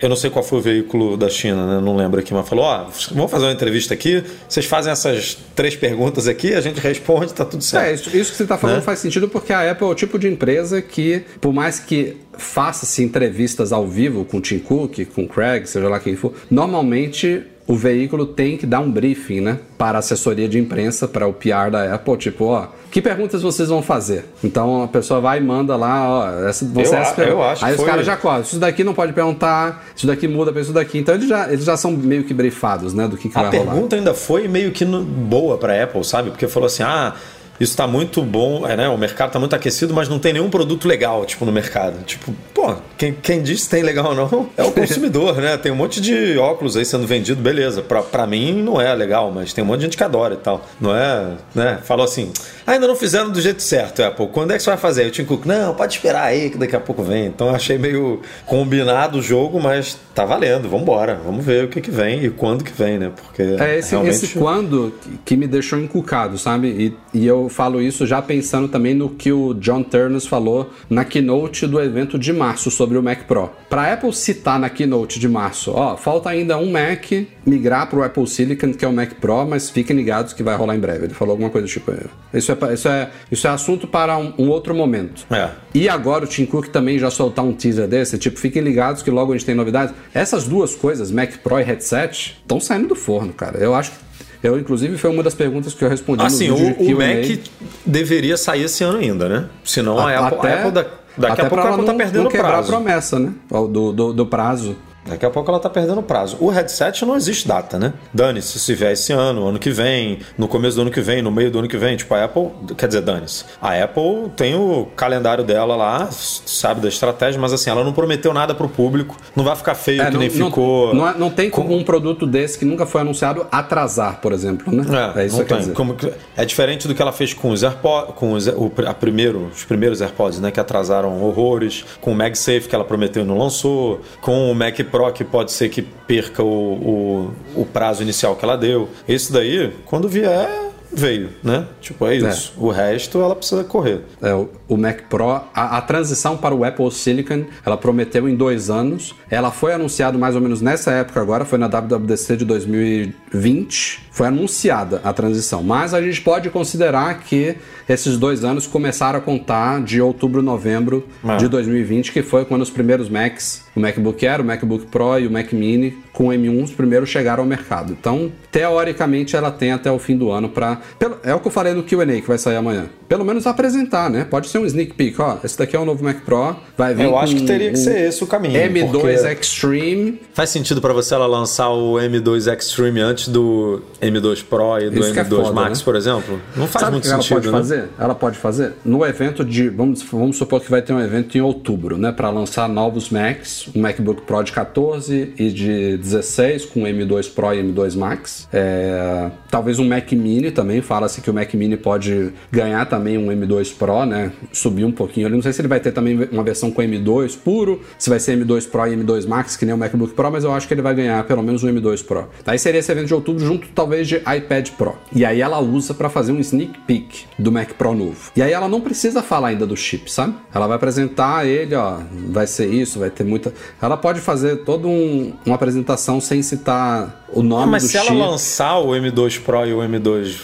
[0.01, 1.81] eu não sei qual foi o veículo da China, né?
[1.81, 5.75] não lembro aqui, mas falou: ó, vamos fazer uma entrevista aqui, vocês fazem essas três
[5.75, 7.85] perguntas aqui, a gente responde, tá tudo certo.
[7.85, 8.81] É, isso, isso que você está falando né?
[8.81, 13.03] faz sentido porque a Apple é o tipo de empresa que, por mais que faça-se
[13.03, 17.43] entrevistas ao vivo com o Tim Cook, com o Craig, seja lá quem for, normalmente
[17.67, 21.33] o veículo tem que dar um briefing, né, para a assessoria de imprensa, para o
[21.33, 24.25] PR da Apple, tipo, ó, que perguntas vocês vão fazer?
[24.43, 27.75] Então a pessoa vai e manda lá, ó, essa, você eu, essa eu acho Aí
[27.75, 30.99] os caras já correm, isso daqui não pode perguntar, isso daqui muda para isso daqui.
[30.99, 33.51] Então eles já, eles já são meio que briefados, né, do que, que a vai
[33.51, 33.63] rolar.
[33.63, 36.29] A pergunta ainda foi meio que no, boa para Apple, sabe?
[36.29, 37.15] Porque falou assim, ah,
[37.59, 38.89] isso está muito bom, é, né?
[38.89, 42.03] O mercado está muito aquecido, mas não tem nenhum produto legal, tipo, no mercado.
[42.03, 45.57] Tipo, pô, quem, quem diz se tem legal ou não é o consumidor, né?
[45.57, 47.81] Tem um monte de óculos aí sendo vendido, beleza.
[47.81, 50.37] Pra, pra mim não é legal, mas tem um monte de gente que adora e
[50.37, 50.65] tal.
[50.79, 51.79] Não é, né?
[51.83, 52.31] Falou assim,
[52.67, 54.27] ah, ainda não fizeram do jeito certo, Apple.
[54.27, 55.05] Quando é que você vai fazer?
[55.05, 57.27] Eu tinha Cook, não, pode esperar aí que daqui a pouco vem.
[57.27, 61.19] Então achei meio combinado o jogo, mas tá valendo, vamos embora.
[61.23, 63.11] Vamos ver o que que vem e quando que vem, né?
[63.15, 64.15] Porque é esse, realmente...
[64.15, 66.67] esse quando que me deixou encucado, sabe?
[67.13, 71.05] E, e eu falo isso já pensando também no que o John Turnus falou na
[71.05, 73.49] keynote do evento de março sobre o Mac Pro.
[73.69, 77.11] Para a Apple citar na keynote de março, ó, falta ainda um Mac
[77.45, 80.55] migrar para o Apple Silicon, que é o Mac Pro, mas fiquem ligados que vai
[80.55, 81.05] rolar em breve.
[81.05, 81.91] Ele falou alguma coisa tipo,
[82.33, 85.25] isso é, isso é, isso é assunto para um, um outro momento.
[85.29, 85.49] É.
[85.73, 89.11] E agora o Tim Cook também já soltar um teaser desse, tipo, fiquem ligados que
[89.11, 89.93] logo a gente tem novidades.
[90.13, 93.57] Essas duas coisas, Mac Pro e headset, estão saindo do forno, cara.
[93.57, 94.04] Eu acho que
[94.47, 97.39] eu, inclusive, foi uma das perguntas que eu respondi assim, no vídeo o, o Mac
[97.85, 99.45] deveria sair esse ano ainda, né?
[99.63, 100.85] Senão a, a Apple, até, a Apple da,
[101.17, 102.71] daqui a pouco a Apple tá perdendo não quebrar prazo.
[102.71, 103.33] a promessa, né?
[103.49, 104.75] Do, do, do prazo.
[105.07, 106.35] Daqui a pouco ela tá perdendo prazo.
[106.39, 107.93] O headset não existe data, né?
[108.11, 111.31] Dane-se se vier esse ano, ano que vem, no começo do ano que vem, no
[111.31, 111.95] meio do ano que vem.
[111.95, 113.45] Tipo, a Apple, quer dizer, dane-se.
[113.61, 118.33] A Apple tem o calendário dela lá, sabe da estratégia, mas assim, ela não prometeu
[118.33, 119.15] nada pro público.
[119.35, 120.95] Não vai ficar feio é, que não, nem não, ficou.
[120.95, 124.83] Não, não, tem como um produto desse que nunca foi anunciado atrasar, por exemplo, né?
[125.15, 125.73] É, é isso não que tem.
[125.73, 125.95] Como,
[126.35, 129.63] é diferente do que ela fez com os AirPods, com os, o, a primeiro, os
[129.63, 130.49] primeiros AirPods, né?
[130.49, 134.79] Que atrasaram horrores, com o MagSafe que ela prometeu e não lançou, com o Mac
[134.95, 138.87] Pro que pode ser que perca o, o, o prazo inicial que ela deu.
[139.05, 140.49] Esse daí, quando vier,
[140.89, 141.67] veio, né?
[141.81, 142.53] Tipo, é isso.
[142.57, 142.63] É.
[142.63, 144.03] O resto ela precisa correr.
[144.21, 148.69] É, o Mac Pro, a, a, transição para o Apple Silicon, ela prometeu em dois
[148.69, 149.15] anos.
[149.29, 154.05] Ela foi anunciada mais ou menos nessa época agora, foi na WWDC de 2020.
[154.11, 155.61] Foi anunciada a transição.
[155.61, 157.55] Mas a gente pode considerar que
[157.87, 161.37] esses dois anos começaram a contar de outubro, novembro é.
[161.37, 165.27] de 2020, que foi quando os primeiros Macs, o MacBook Air, o MacBook Pro e
[165.27, 167.95] o Mac Mini com o M1, os primeiros chegaram ao mercado.
[167.99, 170.79] Então, teoricamente, ela tem até o fim do ano para
[171.23, 172.85] é o que eu falei no Q&A que vai sair amanhã.
[173.07, 174.23] Pelo menos apresentar, né?
[174.23, 177.05] Pode ser um sneak peek, ó, esse daqui é o novo Mac Pro, vai vir
[177.05, 178.53] Eu acho que teria que ser esse o caminho.
[178.53, 180.21] M2 porque Extreme.
[180.33, 184.99] Faz sentido pra você ela lançar o M2 Extreme antes do M2 Pro e do
[184.99, 185.85] Isso que é M2 foda, Max, né?
[185.85, 186.39] por exemplo?
[186.55, 187.51] Não faz Sabe muito que ela sentido, pode né?
[187.51, 187.89] fazer?
[187.99, 189.69] Ela pode fazer no evento de.
[189.69, 192.11] Vamos, vamos supor que vai ter um evento em outubro, né?
[192.11, 197.53] Para lançar novos Macs, um MacBook Pro de 14 e de 16 com M2 Pro
[197.53, 198.47] e M2 Max.
[198.53, 200.81] É, talvez um Mac Mini também.
[200.81, 204.31] Fala-se que o Mac Mini pode ganhar também um M2 Pro, né?
[204.51, 205.35] Subir um pouquinho ali.
[205.35, 208.37] Não sei se ele vai ter também uma versão com M2 puro, se vai ser
[208.37, 210.81] M2 Pro e M2 Max, que nem o MacBook Pro, mas eu acho que ele
[210.81, 212.27] vai ganhar pelo menos um M2 Pro.
[212.45, 214.95] Aí seria esse evento de outubro junto, talvez, de iPad Pro.
[215.13, 218.31] E aí ela usa para fazer um sneak peek do Mac Pro novo.
[218.35, 220.35] E aí ela não precisa falar ainda do chip, sabe?
[220.53, 223.53] Ela vai apresentar ele, ó, vai ser isso, vai ter muita.
[223.81, 228.11] Ela pode fazer toda um, uma apresentação sem citar o nome mas do se chip.
[228.11, 230.35] ela lançar o M2 Pro e o M2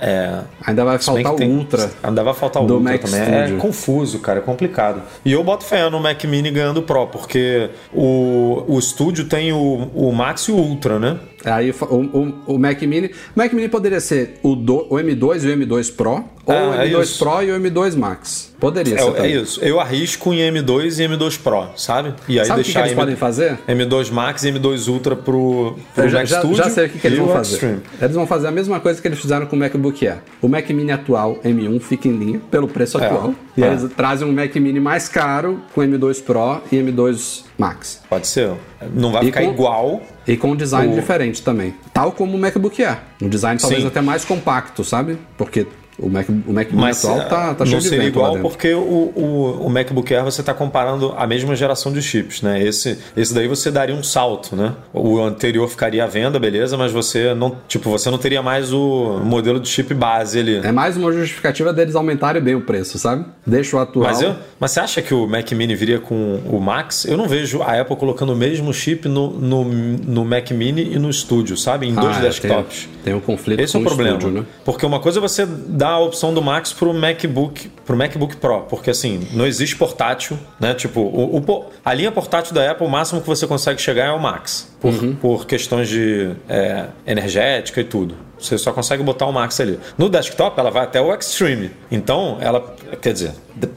[0.00, 1.90] é, Ainda vai faltar o tem- Ultra.
[2.02, 3.20] Ainda vai faltar o do Ultra Mac também.
[3.24, 3.56] Studio.
[3.56, 5.02] É confuso, cara, é complicado.
[5.24, 9.52] E eu boto fé no Mac Mini ganhando o Pro, porque o, o Studio tem
[9.52, 11.18] o, o Max e o Ultra, né?
[11.44, 13.08] Aí o, o, o Mac Mini.
[13.34, 16.68] O Mac Mini poderia ser o, do, o M2 e o M2 Pro, ou É,
[16.68, 17.18] o é M2 isso.
[17.24, 18.50] Pro e o M2 Max.
[18.60, 19.42] Poderia ser É, é também.
[19.42, 19.64] isso.
[19.64, 22.12] Eu arrisco em M2 e M2 Pro, sabe?
[22.28, 23.58] E aí Sabe o que, que deixar eles M- podem fazer?
[23.66, 26.56] M2 Max e M2 Ultra pro, pro já, Mac já, Studio.
[26.58, 27.54] já sei o que, que eles e vão fazer.
[27.54, 27.80] Extreme.
[28.02, 30.18] Eles vão fazer a mesma coisa que eles fizeram com o MacBook Air.
[30.42, 33.34] O Mac Mini atual, M1, fica em linha pelo preço É, atual.
[33.56, 33.66] E é.
[33.68, 38.00] eles trazem um Mac Mini mais caro com M2 Pro e M2 Max.
[38.08, 38.52] Pode ser.
[38.94, 40.02] Não vai E ficar com- igual.
[40.26, 41.74] E com um design O- diferente também.
[41.92, 42.98] Tal como o MacBook Air.
[43.22, 43.88] Um design talvez Sim.
[43.88, 45.18] até mais compacto, sabe?
[45.36, 45.66] Porque
[46.02, 48.26] o Mac, o Mac Mini Mas atual tá, tá não cheio de seria vento lá
[48.28, 48.48] igual dentro.
[48.48, 52.62] porque o, o, o MacBook Air você está comparando a mesma geração de chips, né?
[52.62, 54.72] Esse, esse daí você daria um salto, né?
[54.92, 59.20] O anterior ficaria à venda, beleza, mas você não, tipo, você não teria mais o
[59.24, 60.56] modelo de chip base ali.
[60.64, 63.24] É mais uma justificativa deles aumentarem bem o preço, sabe?
[63.46, 64.06] Deixa o atual.
[64.06, 67.04] Mas, eu, mas você acha que o Mac Mini viria com o Max?
[67.04, 70.98] Eu não vejo a Apple colocando o mesmo chip no, no, no Mac Mini e
[70.98, 71.86] no Studio, sabe?
[71.88, 72.80] Em dois Ah, é, desktops.
[72.84, 74.16] Tem, tem um conflito Esse é com o problema.
[74.18, 74.46] estúdio, né?
[74.64, 78.62] Porque uma coisa é você dar a opção do Max pro MacBook, pro MacBook Pro,
[78.62, 80.74] porque assim, não existe portátil, né?
[80.74, 84.12] Tipo, o, o a linha portátil da Apple, o máximo que você consegue chegar é
[84.12, 85.14] o Max, por, Uhum.
[85.16, 88.14] por questões de é, energética e tudo.
[88.38, 89.78] Você só consegue botar o Max ali.
[89.98, 91.70] No desktop, ela vai até o Extreme.
[91.90, 93.32] Então, ela, quer dizer,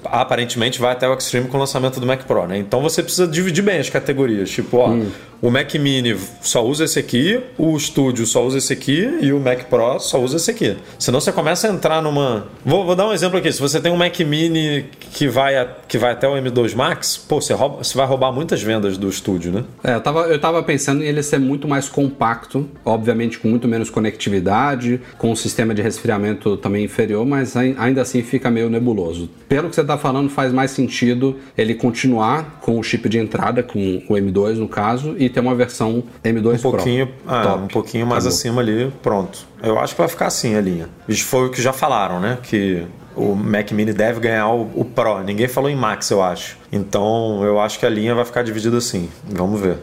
[0.05, 2.57] aparentemente vai até o Extreme com o lançamento do Mac Pro, né?
[2.57, 4.49] Então você precisa dividir bem as categorias.
[4.49, 5.09] Tipo, ó, Hum.
[5.43, 9.39] O Mac Mini só usa esse aqui, o Studio só usa esse aqui e o
[9.41, 10.77] Mac Pro só usa esse aqui.
[10.97, 12.47] Senão você começa a entrar numa.
[12.65, 13.51] Vou, vou dar um exemplo aqui.
[13.51, 17.17] Se você tem um Mac Mini que vai, a- que vai até o M2 Max,
[17.17, 19.63] pô, você, rouba- você vai roubar muitas vendas do Studio, né?
[19.83, 23.67] É, eu tava, eu tava pensando em ele ser muito mais compacto, obviamente com muito
[23.67, 28.69] menos conectividade, com um sistema de resfriamento também inferior, mas ai- ainda assim fica meio
[28.69, 29.29] nebuloso.
[29.49, 33.61] Pelo que você tá falando, faz mais sentido ele continuar com o chip de entrada,
[33.61, 37.15] com o M2 no caso, e ter uma versão M2 Um pouquinho, Pro.
[37.27, 37.63] ah, Top.
[37.63, 38.37] um pouquinho mais Acabou.
[38.37, 39.39] acima ali, pronto.
[39.61, 40.89] Eu acho que vai ficar assim a linha.
[41.07, 42.37] Isso foi o que já falaram, né?
[42.43, 45.23] Que o Mac Mini deve ganhar o, o Pro.
[45.23, 46.57] Ninguém falou em Max, eu acho.
[46.71, 49.09] Então eu acho que a linha vai ficar dividida assim.
[49.23, 49.77] Vamos ver.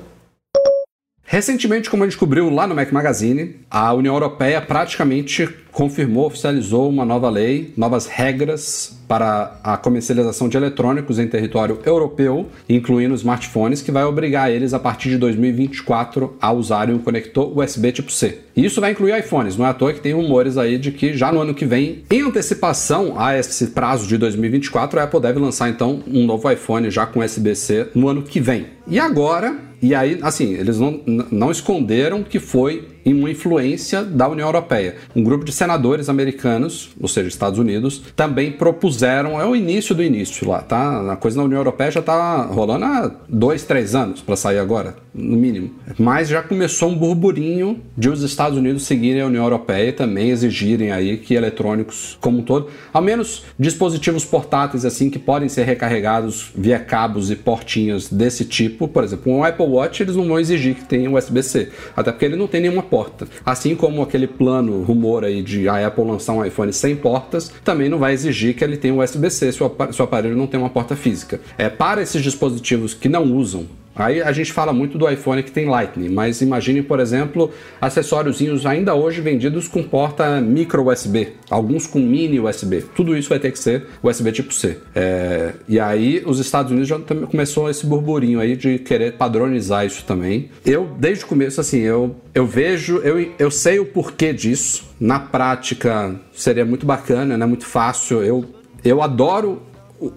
[1.24, 6.88] Recentemente, como a gente descobriu lá no Mac Magazine, a União Europeia praticamente confirmou, oficializou
[6.88, 13.82] uma nova lei, novas regras para a comercialização de eletrônicos em território europeu, incluindo smartphones,
[13.82, 18.38] que vai obrigar eles a partir de 2024 a usarem o conector USB tipo C.
[18.54, 21.12] E isso vai incluir iPhones, não é à toa que tem rumores aí de que
[21.14, 25.40] já no ano que vem, em antecipação a esse prazo de 2024, a Apple deve
[25.40, 28.66] lançar então um novo iPhone já com USB-C no ano que vem.
[28.86, 31.00] E agora, e aí, assim, eles não,
[31.32, 34.96] não esconderam que foi em uma influência da União Europeia.
[35.14, 40.02] Um grupo de senadores americanos, ou seja, Estados Unidos, também propuseram, é o início do
[40.02, 41.12] início lá, tá?
[41.12, 44.96] A coisa na União Europeia já tá rolando há dois, três anos para sair agora,
[45.14, 45.70] no mínimo.
[45.98, 50.30] Mas já começou um burburinho de os Estados Unidos seguirem a União Europeia e também
[50.30, 55.64] exigirem aí que eletrônicos como um todo, ao menos dispositivos portáteis assim que podem ser
[55.64, 60.38] recarregados via cabos e portinhas desse tipo, por exemplo, um Apple Watch eles não vão
[60.38, 62.99] exigir que tenha USB-C, até porque ele não tem nenhuma porta.
[63.44, 67.88] Assim como aquele plano rumor aí de a Apple lançar um iPhone sem portas, também
[67.88, 71.40] não vai exigir que ele tenha USB-C se o aparelho não tem uma porta física.
[71.56, 75.50] É para esses dispositivos que não usam Aí a gente fala muito do iPhone que
[75.50, 77.50] tem Lightning, mas imagine, por exemplo,
[77.80, 82.82] acessóriozinhos ainda hoje vendidos com porta micro USB, alguns com mini USB.
[82.94, 84.78] Tudo isso vai ter que ser USB tipo C.
[84.94, 86.98] É, e aí os Estados Unidos já
[87.30, 90.50] começou esse burburinho aí de querer padronizar isso também.
[90.64, 94.88] Eu, desde o começo, assim, eu, eu vejo, eu, eu sei o porquê disso.
[95.00, 97.46] Na prática seria muito bacana, né?
[97.46, 98.22] Muito fácil.
[98.22, 98.44] Eu,
[98.84, 99.62] eu adoro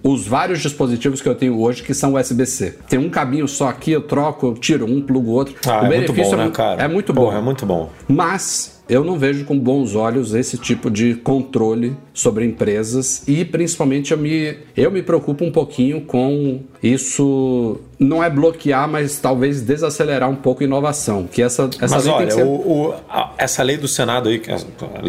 [0.02, 2.78] os vários dispositivos que eu tenho hoje que são USB-C.
[2.88, 5.54] Tem um caminho só aqui, eu troco, eu tiro um, plugo outro.
[5.66, 6.82] Ah, o é muito bom, é, né, cara?
[6.82, 7.32] É muito bom.
[7.32, 7.90] é muito bom.
[8.08, 14.12] Mas eu não vejo com bons olhos esse tipo de controle sobre empresas e principalmente
[14.12, 20.28] eu me, eu me preocupo um pouquinho com isso não é bloquear, mas talvez desacelerar
[20.28, 21.26] um pouco a inovação.
[21.26, 22.42] Que essa, essa mas lei olha, ser...
[22.42, 24.42] o, o, a, essa lei do Senado aí,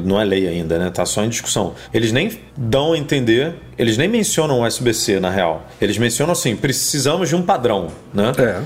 [0.04, 0.90] não é lei ainda, né?
[0.90, 1.74] Tá só em discussão.
[1.94, 5.68] Eles nem dão a entender, eles nem mencionam o SBC na real.
[5.82, 8.32] Eles mencionam assim, precisamos de um padrão, né?
[8.38, 8.62] É.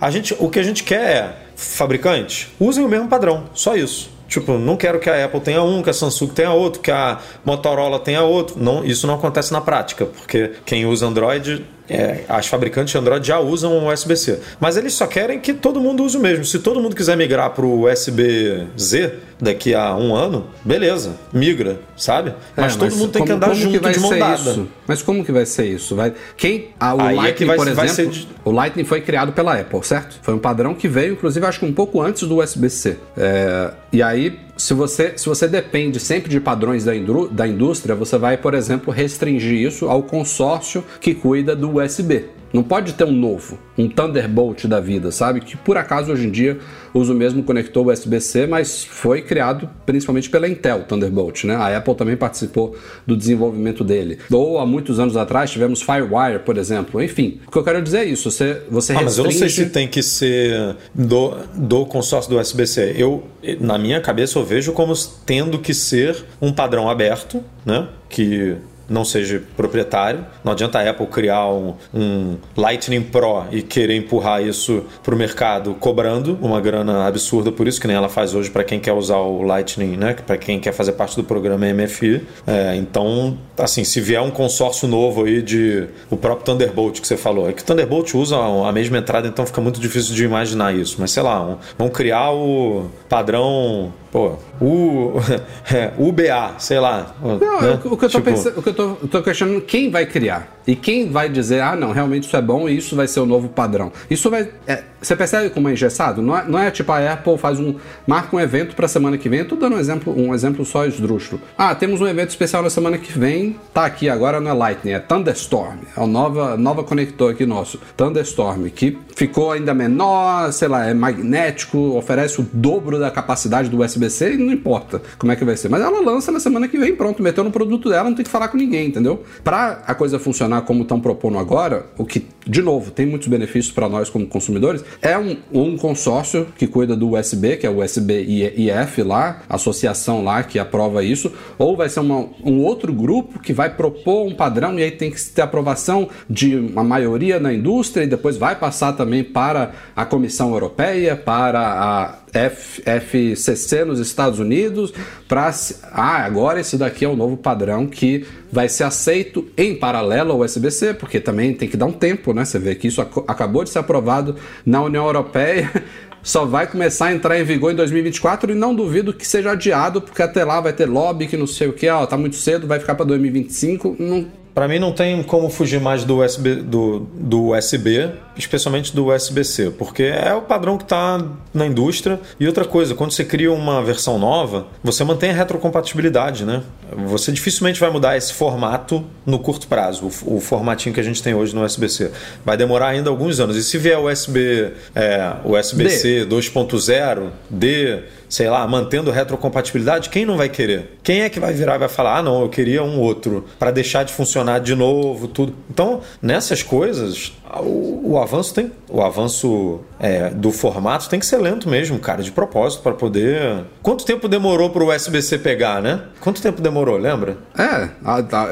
[0.00, 4.12] A gente, o que a gente quer é fabricantes, usem o mesmo padrão, só isso.
[4.26, 7.20] Tipo, não quero que a Apple tenha um, que a Samsung tenha outro, que a
[7.44, 8.58] Motorola tenha outro.
[8.58, 13.26] Não, isso não acontece na prática, porque quem usa Android é, as fabricantes de Android
[13.26, 14.40] já usam o USB-C.
[14.58, 16.44] Mas eles só querem que todo mundo use o mesmo.
[16.44, 22.34] Se todo mundo quiser migrar para o USB-Z daqui a um ano, beleza, migra, sabe?
[22.56, 24.50] Mas, é, todo mundo tem como, que andar junto que de mão dada.
[24.50, 24.68] Isso?
[24.86, 25.94] Mas como que vai ser isso?
[25.94, 26.14] Vai...
[26.36, 26.70] Quem...
[26.80, 28.26] Ah, o Aí Lightning, é que vai, por exemplo, ser...
[28.44, 30.16] o Lightning foi criado pela Apple, certo?
[30.22, 32.96] Foi um padrão que veio, inclusive, acho que um pouco antes do USB-C.
[33.16, 33.70] É...
[33.92, 38.16] E aí, se você, se você depende sempre de padrões da, indú da indústria, você
[38.16, 42.26] vai, por exemplo, restringir isso ao consórcio que cuida do USB.
[42.54, 45.40] Não pode ter um novo, um Thunderbolt da vida, sabe?
[45.40, 46.56] Que por acaso hoje em dia
[46.94, 51.56] usa o mesmo conector USB-C, mas foi criado principalmente pela Intel Thunderbolt, né?
[51.56, 54.20] A Apple também participou do desenvolvimento dele.
[54.30, 57.02] Ou há muitos anos atrás tivemos FireWire, por exemplo.
[57.02, 58.30] Enfim, o que eu quero dizer é isso.
[58.30, 59.04] Você, você ah, restringe...
[59.04, 62.94] mas eu não sei se tem que ser do, do consórcio do USB-C.
[62.96, 63.24] Eu,
[63.58, 64.94] na minha cabeça, eu vejo como
[65.26, 67.88] tendo que ser um padrão aberto, né?
[68.08, 68.56] Que
[68.88, 70.24] não seja proprietário.
[70.42, 75.18] Não adianta a Apple criar um, um Lightning Pro e querer empurrar isso para o
[75.18, 78.92] mercado cobrando uma grana absurda por isso, que nem ela faz hoje para quem quer
[78.92, 80.14] usar o Lightning, né?
[80.14, 82.26] para quem quer fazer parte do programa MFI.
[82.46, 87.16] É, então, assim, se vier um consórcio novo aí de o próprio Thunderbolt que você
[87.16, 90.74] falou, é que o Thunderbolt usa a mesma entrada, então fica muito difícil de imaginar
[90.74, 90.96] isso.
[90.98, 95.14] Mas sei lá, um, vão criar o padrão Pô, o
[95.74, 97.16] é, UBA, sei lá.
[97.20, 97.80] Não, né?
[97.84, 98.22] o, que eu tô tipo...
[98.22, 100.53] pensando, o que eu tô, eu tô questionando quem vai criar.
[100.66, 103.26] E quem vai dizer, ah, não, realmente isso é bom e isso vai ser o
[103.26, 103.92] novo padrão?
[104.10, 104.48] Isso vai.
[104.66, 106.22] É, você percebe como é engessado?
[106.22, 107.74] Não é, não é tipo a Apple faz um.
[108.06, 109.44] marca um evento para semana que vem.
[109.44, 111.40] Tô dando um exemplo, um exemplo só esdrúxulo.
[111.58, 113.56] Ah, temos um evento especial na semana que vem.
[113.72, 115.78] Tá aqui agora, não é Lightning, é Thunderstorm.
[115.96, 117.78] É o nova, nova conector aqui nosso.
[117.96, 123.82] Thunderstorm, que ficou ainda menor, sei lá, é magnético, oferece o dobro da capacidade do
[123.82, 125.68] USB-C e não importa como é que vai ser.
[125.68, 128.30] Mas ela lança na semana que vem, pronto, meteu no produto dela, não tem que
[128.30, 129.22] falar com ninguém, entendeu?
[129.42, 133.28] Pra a coisa funcionar funcionar como estão propondo agora, o que, de novo, tem muitos
[133.28, 137.70] benefícios para nós como consumidores, é um, um consórcio que cuida do USB, que é
[137.70, 142.92] o USB IF lá, associação lá que aprova isso, ou vai ser uma, um outro
[142.92, 147.40] grupo que vai propor um padrão e aí tem que ter aprovação de uma maioria
[147.40, 154.00] na indústria e depois vai passar também para a Comissão Europeia, para a FCC nos
[154.00, 154.92] Estados Unidos
[155.28, 155.54] para
[155.92, 160.40] ah, agora esse daqui é o novo padrão que vai ser aceito em paralelo ao
[160.40, 162.44] USB-C, porque também tem que dar um tempo, né?
[162.44, 165.70] Você vê que isso ac acabou de ser aprovado na União Europeia,
[166.22, 170.00] só vai começar a entrar em vigor em 2024 e não duvido que seja adiado,
[170.00, 172.66] porque até lá vai ter lobby que não sei o que, ó, tá muito cedo,
[172.66, 177.00] vai ficar para 2025, não para mim não tem como fugir mais do USB, do,
[177.00, 182.20] do USB, especialmente do USB-C, porque é o padrão que está na indústria.
[182.38, 186.62] E outra coisa, quando você cria uma versão nova, você mantém a retrocompatibilidade, né?
[187.06, 191.34] Você dificilmente vai mudar esse formato no curto prazo, o, formatinho que a gente tem
[191.34, 192.10] hoje no USB-C.
[192.44, 193.56] Vai demorar ainda alguns anos.
[193.56, 198.02] E se vier o USB, é, USB-C 2.0, D
[198.34, 200.98] sei lá, mantendo retrocompatibilidade, quem não vai querer?
[201.04, 203.70] Quem é que vai virar e vai falar, ah, não, eu queria um outro para
[203.70, 205.54] deixar de funcionar de novo, tudo.
[205.70, 211.38] Então, nessas coisas, o, o avanço tem, o avanço é, do formato tem que ser
[211.38, 213.64] lento mesmo, cara, de propósito para poder.
[213.82, 216.02] Quanto tempo demorou para o USB-C pegar, né?
[216.20, 217.38] Quanto tempo demorou, lembra?
[217.56, 217.88] É,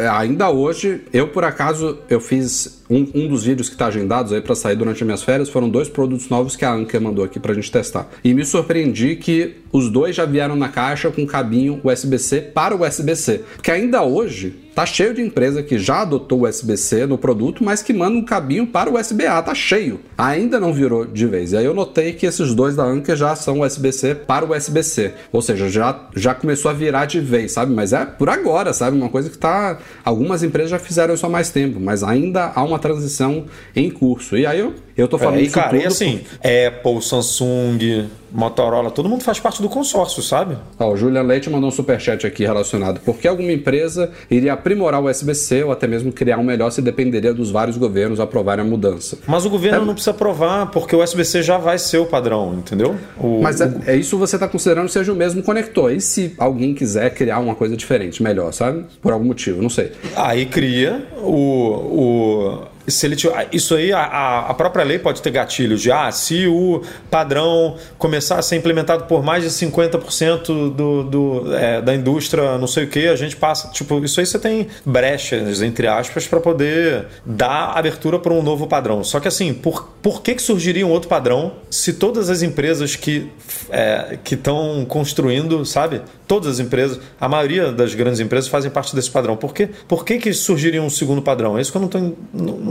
[0.08, 4.40] ainda hoje, eu por acaso eu fiz um, um dos vídeos que está agendados aí
[4.40, 7.38] para sair durante as minhas férias foram dois produtos novos que a Anker mandou aqui
[7.38, 8.08] para a gente testar.
[8.24, 12.82] E me surpreendi que os dois já vieram na caixa com cabinho USB-C para o
[12.82, 13.44] USB-C.
[13.56, 17.82] Porque ainda hoje Tá cheio de empresa que já adotou o USB-C no produto, mas
[17.82, 20.00] que manda um cabinho para o USB-A, tá cheio.
[20.16, 21.41] Ainda não virou de vez.
[21.50, 25.12] E aí eu notei que esses dois da Anker já são USB-C para USB-C.
[25.33, 27.74] Ou seja, já, já começou a virar de vez, sabe?
[27.74, 28.96] Mas é por agora, sabe?
[28.96, 29.78] Uma coisa que tá.
[30.05, 34.37] Algumas empresas já fizeram isso há mais tempo, mas ainda há uma transição em curso.
[34.37, 38.90] E aí eu, eu tô falando é, e isso cara, e assim, Apple, Samsung, Motorola,
[38.90, 40.57] todo mundo faz parte do consórcio, sabe?
[40.78, 43.00] Ó, o Julian Leite mandou um superchat aqui relacionado.
[43.00, 46.81] Por que alguma empresa iria aprimorar o USB-C ou até mesmo criar um melhor se
[46.81, 49.18] dependeria dos vários governos aprovarem a mudança?
[49.26, 49.87] Mas o governo é...
[49.87, 52.97] não precisa aprovar, porque o USB-C já vai ser o padrão, entendeu?
[53.18, 55.93] O, Mas é, é isso você está considerando seja o mesmo conector.
[55.93, 58.84] E se alguém quiser criar uma coisa diferente, melhor, sabe?
[59.01, 59.93] Por algum motivo, não sei.
[60.16, 63.16] Aí cria o, o se ele
[63.53, 68.39] isso aí, a, a própria lei pode ter gatilhos de ah, se o padrão começar
[68.39, 72.89] a ser implementado por mais de 50% do, do, é, da indústria, não sei o
[72.89, 73.68] que, a gente passa.
[73.70, 78.66] Tipo, isso aí você tem brechas, entre aspas, para poder dar abertura para um novo
[78.66, 79.05] padrão.
[79.05, 82.97] Só que assim, por, por que, que surgiria um outro padrão se todas as empresas
[82.97, 83.30] que
[83.70, 86.03] é, estão construindo, sabe?
[86.26, 89.37] Todas as empresas, a maioria das grandes empresas fazem parte desse padrão.
[89.37, 89.68] Por quê?
[89.87, 91.59] Por que, que surgiria um segundo padrão?
[91.59, 92.16] É isso que eu não estou.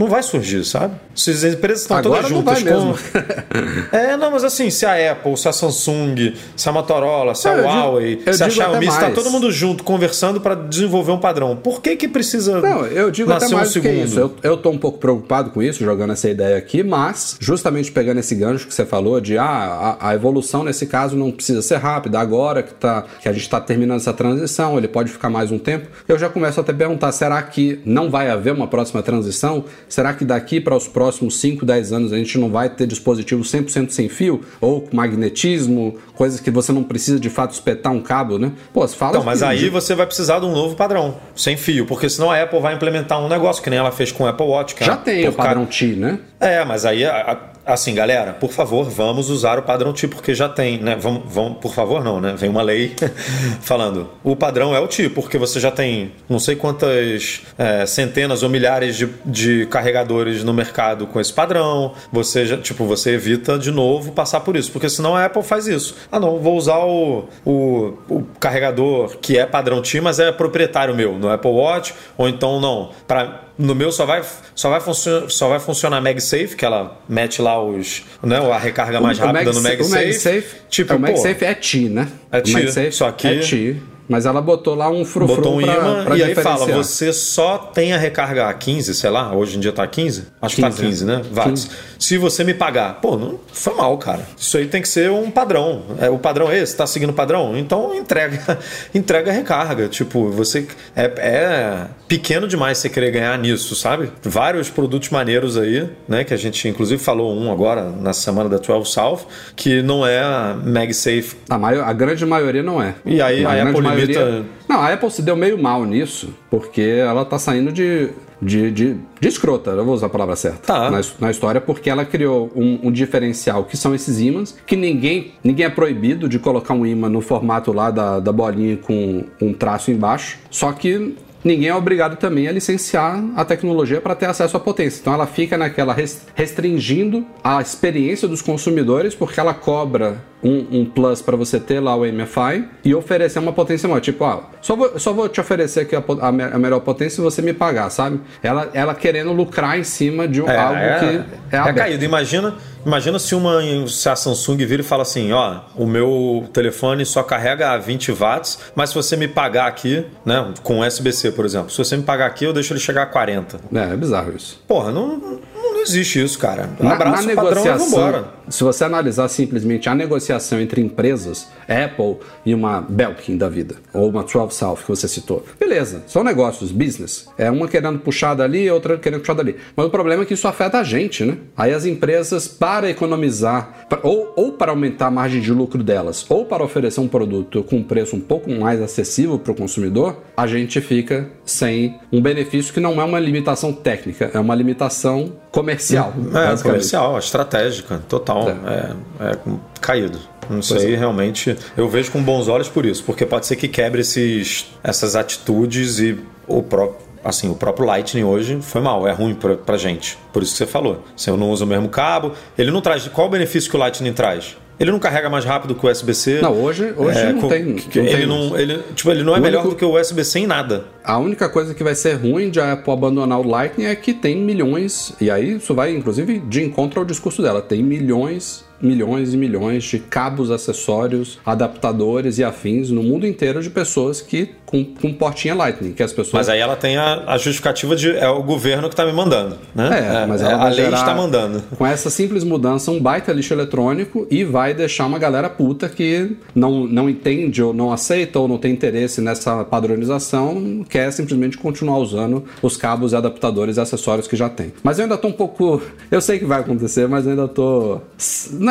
[0.02, 0.94] Não, vai surgir, sabe?
[1.14, 3.92] Se as empresas estão Agora todas juntas não vai com.
[3.96, 7.52] É, não, mas assim, se a Apple, se a Samsung, se a Motorola, se a
[7.52, 11.18] Não, eu Huawei, digo- se a Xiaomi, está todo mundo junto conversando para desenvolver um
[11.18, 11.56] padrão.
[11.56, 13.92] Por que que precisa Não, eu digo nascer até mais um segundo?
[14.04, 14.18] isso.
[14.18, 18.18] Eu, eu tô um pouco preocupado com isso, jogando essa ideia aqui, mas justamente pegando
[18.20, 21.76] esse gancho que você falou de ah, a, a evolução nesse caso não precisa ser
[21.76, 25.50] rápida, agora que, tá, que a gente está terminando essa transição, ele pode ficar mais
[25.50, 25.88] um tempo.
[26.08, 29.64] Eu já começo até a perguntar: será que não vai haver uma próxima transição?
[29.92, 33.42] Será que daqui para os próximos 5, 10 anos a gente não vai ter dispositivo
[33.42, 34.40] 100% sem fio?
[34.58, 38.52] Ou magnetismo, coisas que você não precisa de fato espetar um cabo, né?
[38.72, 41.84] Pô, fala Não, mas que- aí você vai precisar de um novo padrão, sem fio,
[41.84, 44.46] porque senão a Apple vai implementar um negócio que nem ela fez com o Apple
[44.46, 44.74] Watch.
[44.74, 46.18] que já é tem o padrão T, né?
[46.40, 50.34] É, mas aí, a- a- assim, galera, por favor, vamos usar o padrão TI, porque
[50.34, 50.96] já tem, né?
[50.98, 52.34] Vamos, vamos, por favor, não, né?
[52.36, 52.94] Vem uma lei
[53.62, 54.10] falando.
[54.22, 58.48] O padrão é o TI, porque você já tem não sei quantas é, centenas ou
[58.48, 61.92] milhares de, de carregadores no mercado com esse padrão.
[62.12, 65.66] Você já, tipo, você evita de novo passar por isso, porque senão a Apple faz
[65.66, 65.96] isso.
[66.10, 70.94] Ah, não, vou usar o, o, o carregador que é padrão TI, mas é proprietário
[70.94, 72.90] meu, no Apple Watch, ou então não.
[73.06, 74.22] Pra, no meu só vai,
[74.54, 79.00] só vai, funcionar, só vai funcionar MagSafe, que ela mete lá os, né, a recarga
[79.00, 79.92] mais O- o rápida no Magsa- MagSafe.
[79.92, 82.08] O MagSafe, tipo, é, o pô, MagSafe é Ti, né?
[82.30, 83.82] É Ti, MagSafe só que- é Ti.
[84.08, 87.12] Mas ela botou lá um frufru botou um pra, imã pra e aí fala, você
[87.12, 90.24] só tem a recarga a 15, sei lá, hoje em dia tá 15?
[90.42, 91.22] Acho que tá 15, 15, né?
[91.32, 91.64] Watts.
[91.64, 91.70] 15.
[92.02, 94.26] Se você me pagar, pô, não foi mal, cara.
[94.36, 95.82] Isso aí tem que ser um padrão.
[96.00, 97.56] É, o padrão é esse, tá seguindo o padrão?
[97.56, 98.58] Então entrega,
[98.92, 99.86] entrega a recarga.
[99.88, 104.10] Tipo, você é, é pequeno demais você querer ganhar nisso, sabe?
[104.20, 106.24] Vários produtos maneiros aí, né?
[106.24, 109.20] Que a gente inclusive falou um agora na semana da 12 South,
[109.54, 110.20] que não é
[110.64, 111.36] MagSafe.
[111.48, 112.96] A, maior, a grande maioria não é.
[113.06, 116.80] E aí a grande Apple limita- Não, a Apple se deu meio mal nisso, porque
[116.80, 118.08] ela tá saindo de,
[118.42, 120.90] de, de, de escrota, eu vou usar a palavra certa, Tá.
[120.90, 125.32] na, na história, porque ela criou um, um diferencial que são esses ímãs, que ninguém,
[125.44, 129.52] ninguém é proibido de colocar um ímã no formato lá da, da bolinha com um
[129.52, 131.14] traço embaixo, só que
[131.44, 135.00] ninguém é obrigado também a licenciar a tecnologia para ter acesso à potência.
[135.00, 140.84] Então ela fica naquela res- restringindo a experiência dos consumidores, porque ela cobra um, um
[140.84, 144.00] plus para você ter lá o MFI e oferecer uma potência maior.
[144.00, 147.20] Tipo, ah, só vou, só vou te oferecer aqui a, a a melhor potência se
[147.20, 148.20] você me pagar, sabe?
[148.42, 151.76] Ela, ela querendo lucrar em cima de um, algo que é, aberto.
[151.76, 152.04] caído.
[152.04, 157.04] Imagina, imagina se uma se a Samsung vira e fala assim, ó, o meu telefone
[157.04, 161.44] só carrega a 20 watts, mas se você me pagar aqui, né, com USB-C, por
[161.44, 163.60] exemplo, se você me pagar aqui, eu deixo ele chegar a 40.
[163.72, 164.60] É, é bizarro isso.
[164.66, 165.16] Porra, não,
[165.54, 166.70] não existe isso, cara.
[166.78, 168.24] Na, Abraça na o padrão e negociação, vambora.
[168.52, 174.10] Se você analisar simplesmente a negociação entre empresas, Apple e uma Belkin da vida, ou
[174.10, 177.28] uma 12 South que você citou, beleza, são negócios, business.
[177.38, 179.56] É uma querendo puxar dali, outra querendo puxar dali.
[179.74, 181.38] Mas o problema é que isso afeta a gente, né?
[181.56, 186.44] Aí as empresas, para economizar, ou, ou para aumentar a margem de lucro delas, ou
[186.44, 190.46] para oferecer um produto com um preço um pouco mais acessível para o consumidor, a
[190.46, 196.12] gente fica sem um benefício que não é uma limitação técnica, é uma limitação comercial.
[196.16, 196.62] É, basicamente.
[196.62, 198.41] comercial, estratégica, total.
[198.48, 199.38] É, é
[199.80, 200.18] caído.
[200.48, 201.56] Não sei, realmente.
[201.76, 205.98] Eu vejo com bons olhos por isso, porque pode ser que quebre esses, essas atitudes
[205.98, 207.12] e o próprio.
[207.24, 210.18] Assim, o próprio Lightning hoje foi mal, é ruim pra, pra gente.
[210.32, 211.04] Por isso que você falou.
[211.16, 213.06] Se eu não uso o mesmo cabo, ele não traz.
[213.06, 214.56] Qual o benefício que o Lightning traz?
[214.82, 216.40] Ele não carrega mais rápido que o USB-C.
[216.42, 218.28] Não, hoje, hoje É, não, com- tem, não tem ele, mais.
[218.28, 220.84] não, ele, tipo, ele não é O melhor único- do que o USB-C em nada.
[221.04, 224.12] A única coisa que vai ser ruim de a Apple abandonar o Lightning é que
[224.12, 229.32] tem milhões, e aí isso vai inclusive de encontro ao discurso dela, tem milhões, milhões
[229.32, 234.84] e milhões de cabos, acessórios, adaptadores e afins no mundo inteiro de pessoas que com,
[234.84, 238.28] com portinha Lightning, que as pessoas Mas aí ela tem a, a justificativa de é
[238.28, 240.22] o governo que está me mandando, né?
[240.22, 241.62] É, mas é, ela a lei está mandando.
[241.76, 246.36] Com essa simples mudança, um baita lixo eletrônico e vai deixar uma galera puta que
[246.54, 251.98] não, não entende ou não aceita ou não tem interesse nessa padronização, quer simplesmente continuar
[251.98, 254.72] usando os cabos adaptadores e acessórios que já tem.
[254.82, 255.82] Mas eu ainda tô um pouco.
[256.10, 258.00] Eu sei que vai acontecer, mas eu ainda tô.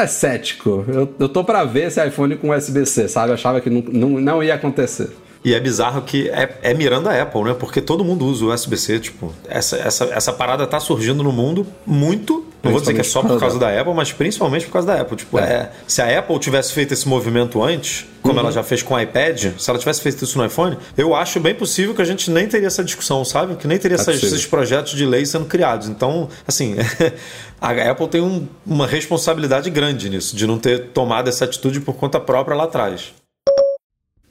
[0.01, 0.83] É cético.
[0.87, 3.29] Eu, eu tô pra ver esse iPhone com USB-C, sabe?
[3.29, 5.09] Eu achava que não, não, não ia acontecer.
[5.43, 7.55] E é bizarro que é, é mirando a Apple, né?
[7.57, 11.65] Porque todo mundo usa o USB-C, tipo, essa, essa, essa parada tá surgindo no mundo
[11.85, 12.45] muito.
[12.61, 15.01] Não vou dizer que é só por causa da Apple, mas principalmente por causa da
[15.01, 15.17] Apple.
[15.17, 15.71] Tipo, é.
[15.87, 19.53] se a Apple tivesse feito esse movimento antes, como ela já fez com o iPad,
[19.57, 22.47] se ela tivesse feito isso no iPhone, eu acho bem possível que a gente nem
[22.47, 23.55] teria essa discussão, sabe?
[23.55, 25.87] Que nem teria essas- esses projetos de lei sendo criados.
[25.89, 26.75] Então, assim,
[27.59, 31.95] a Apple tem um- uma responsabilidade grande nisso, de não ter tomado essa atitude por
[31.95, 33.11] conta própria lá atrás.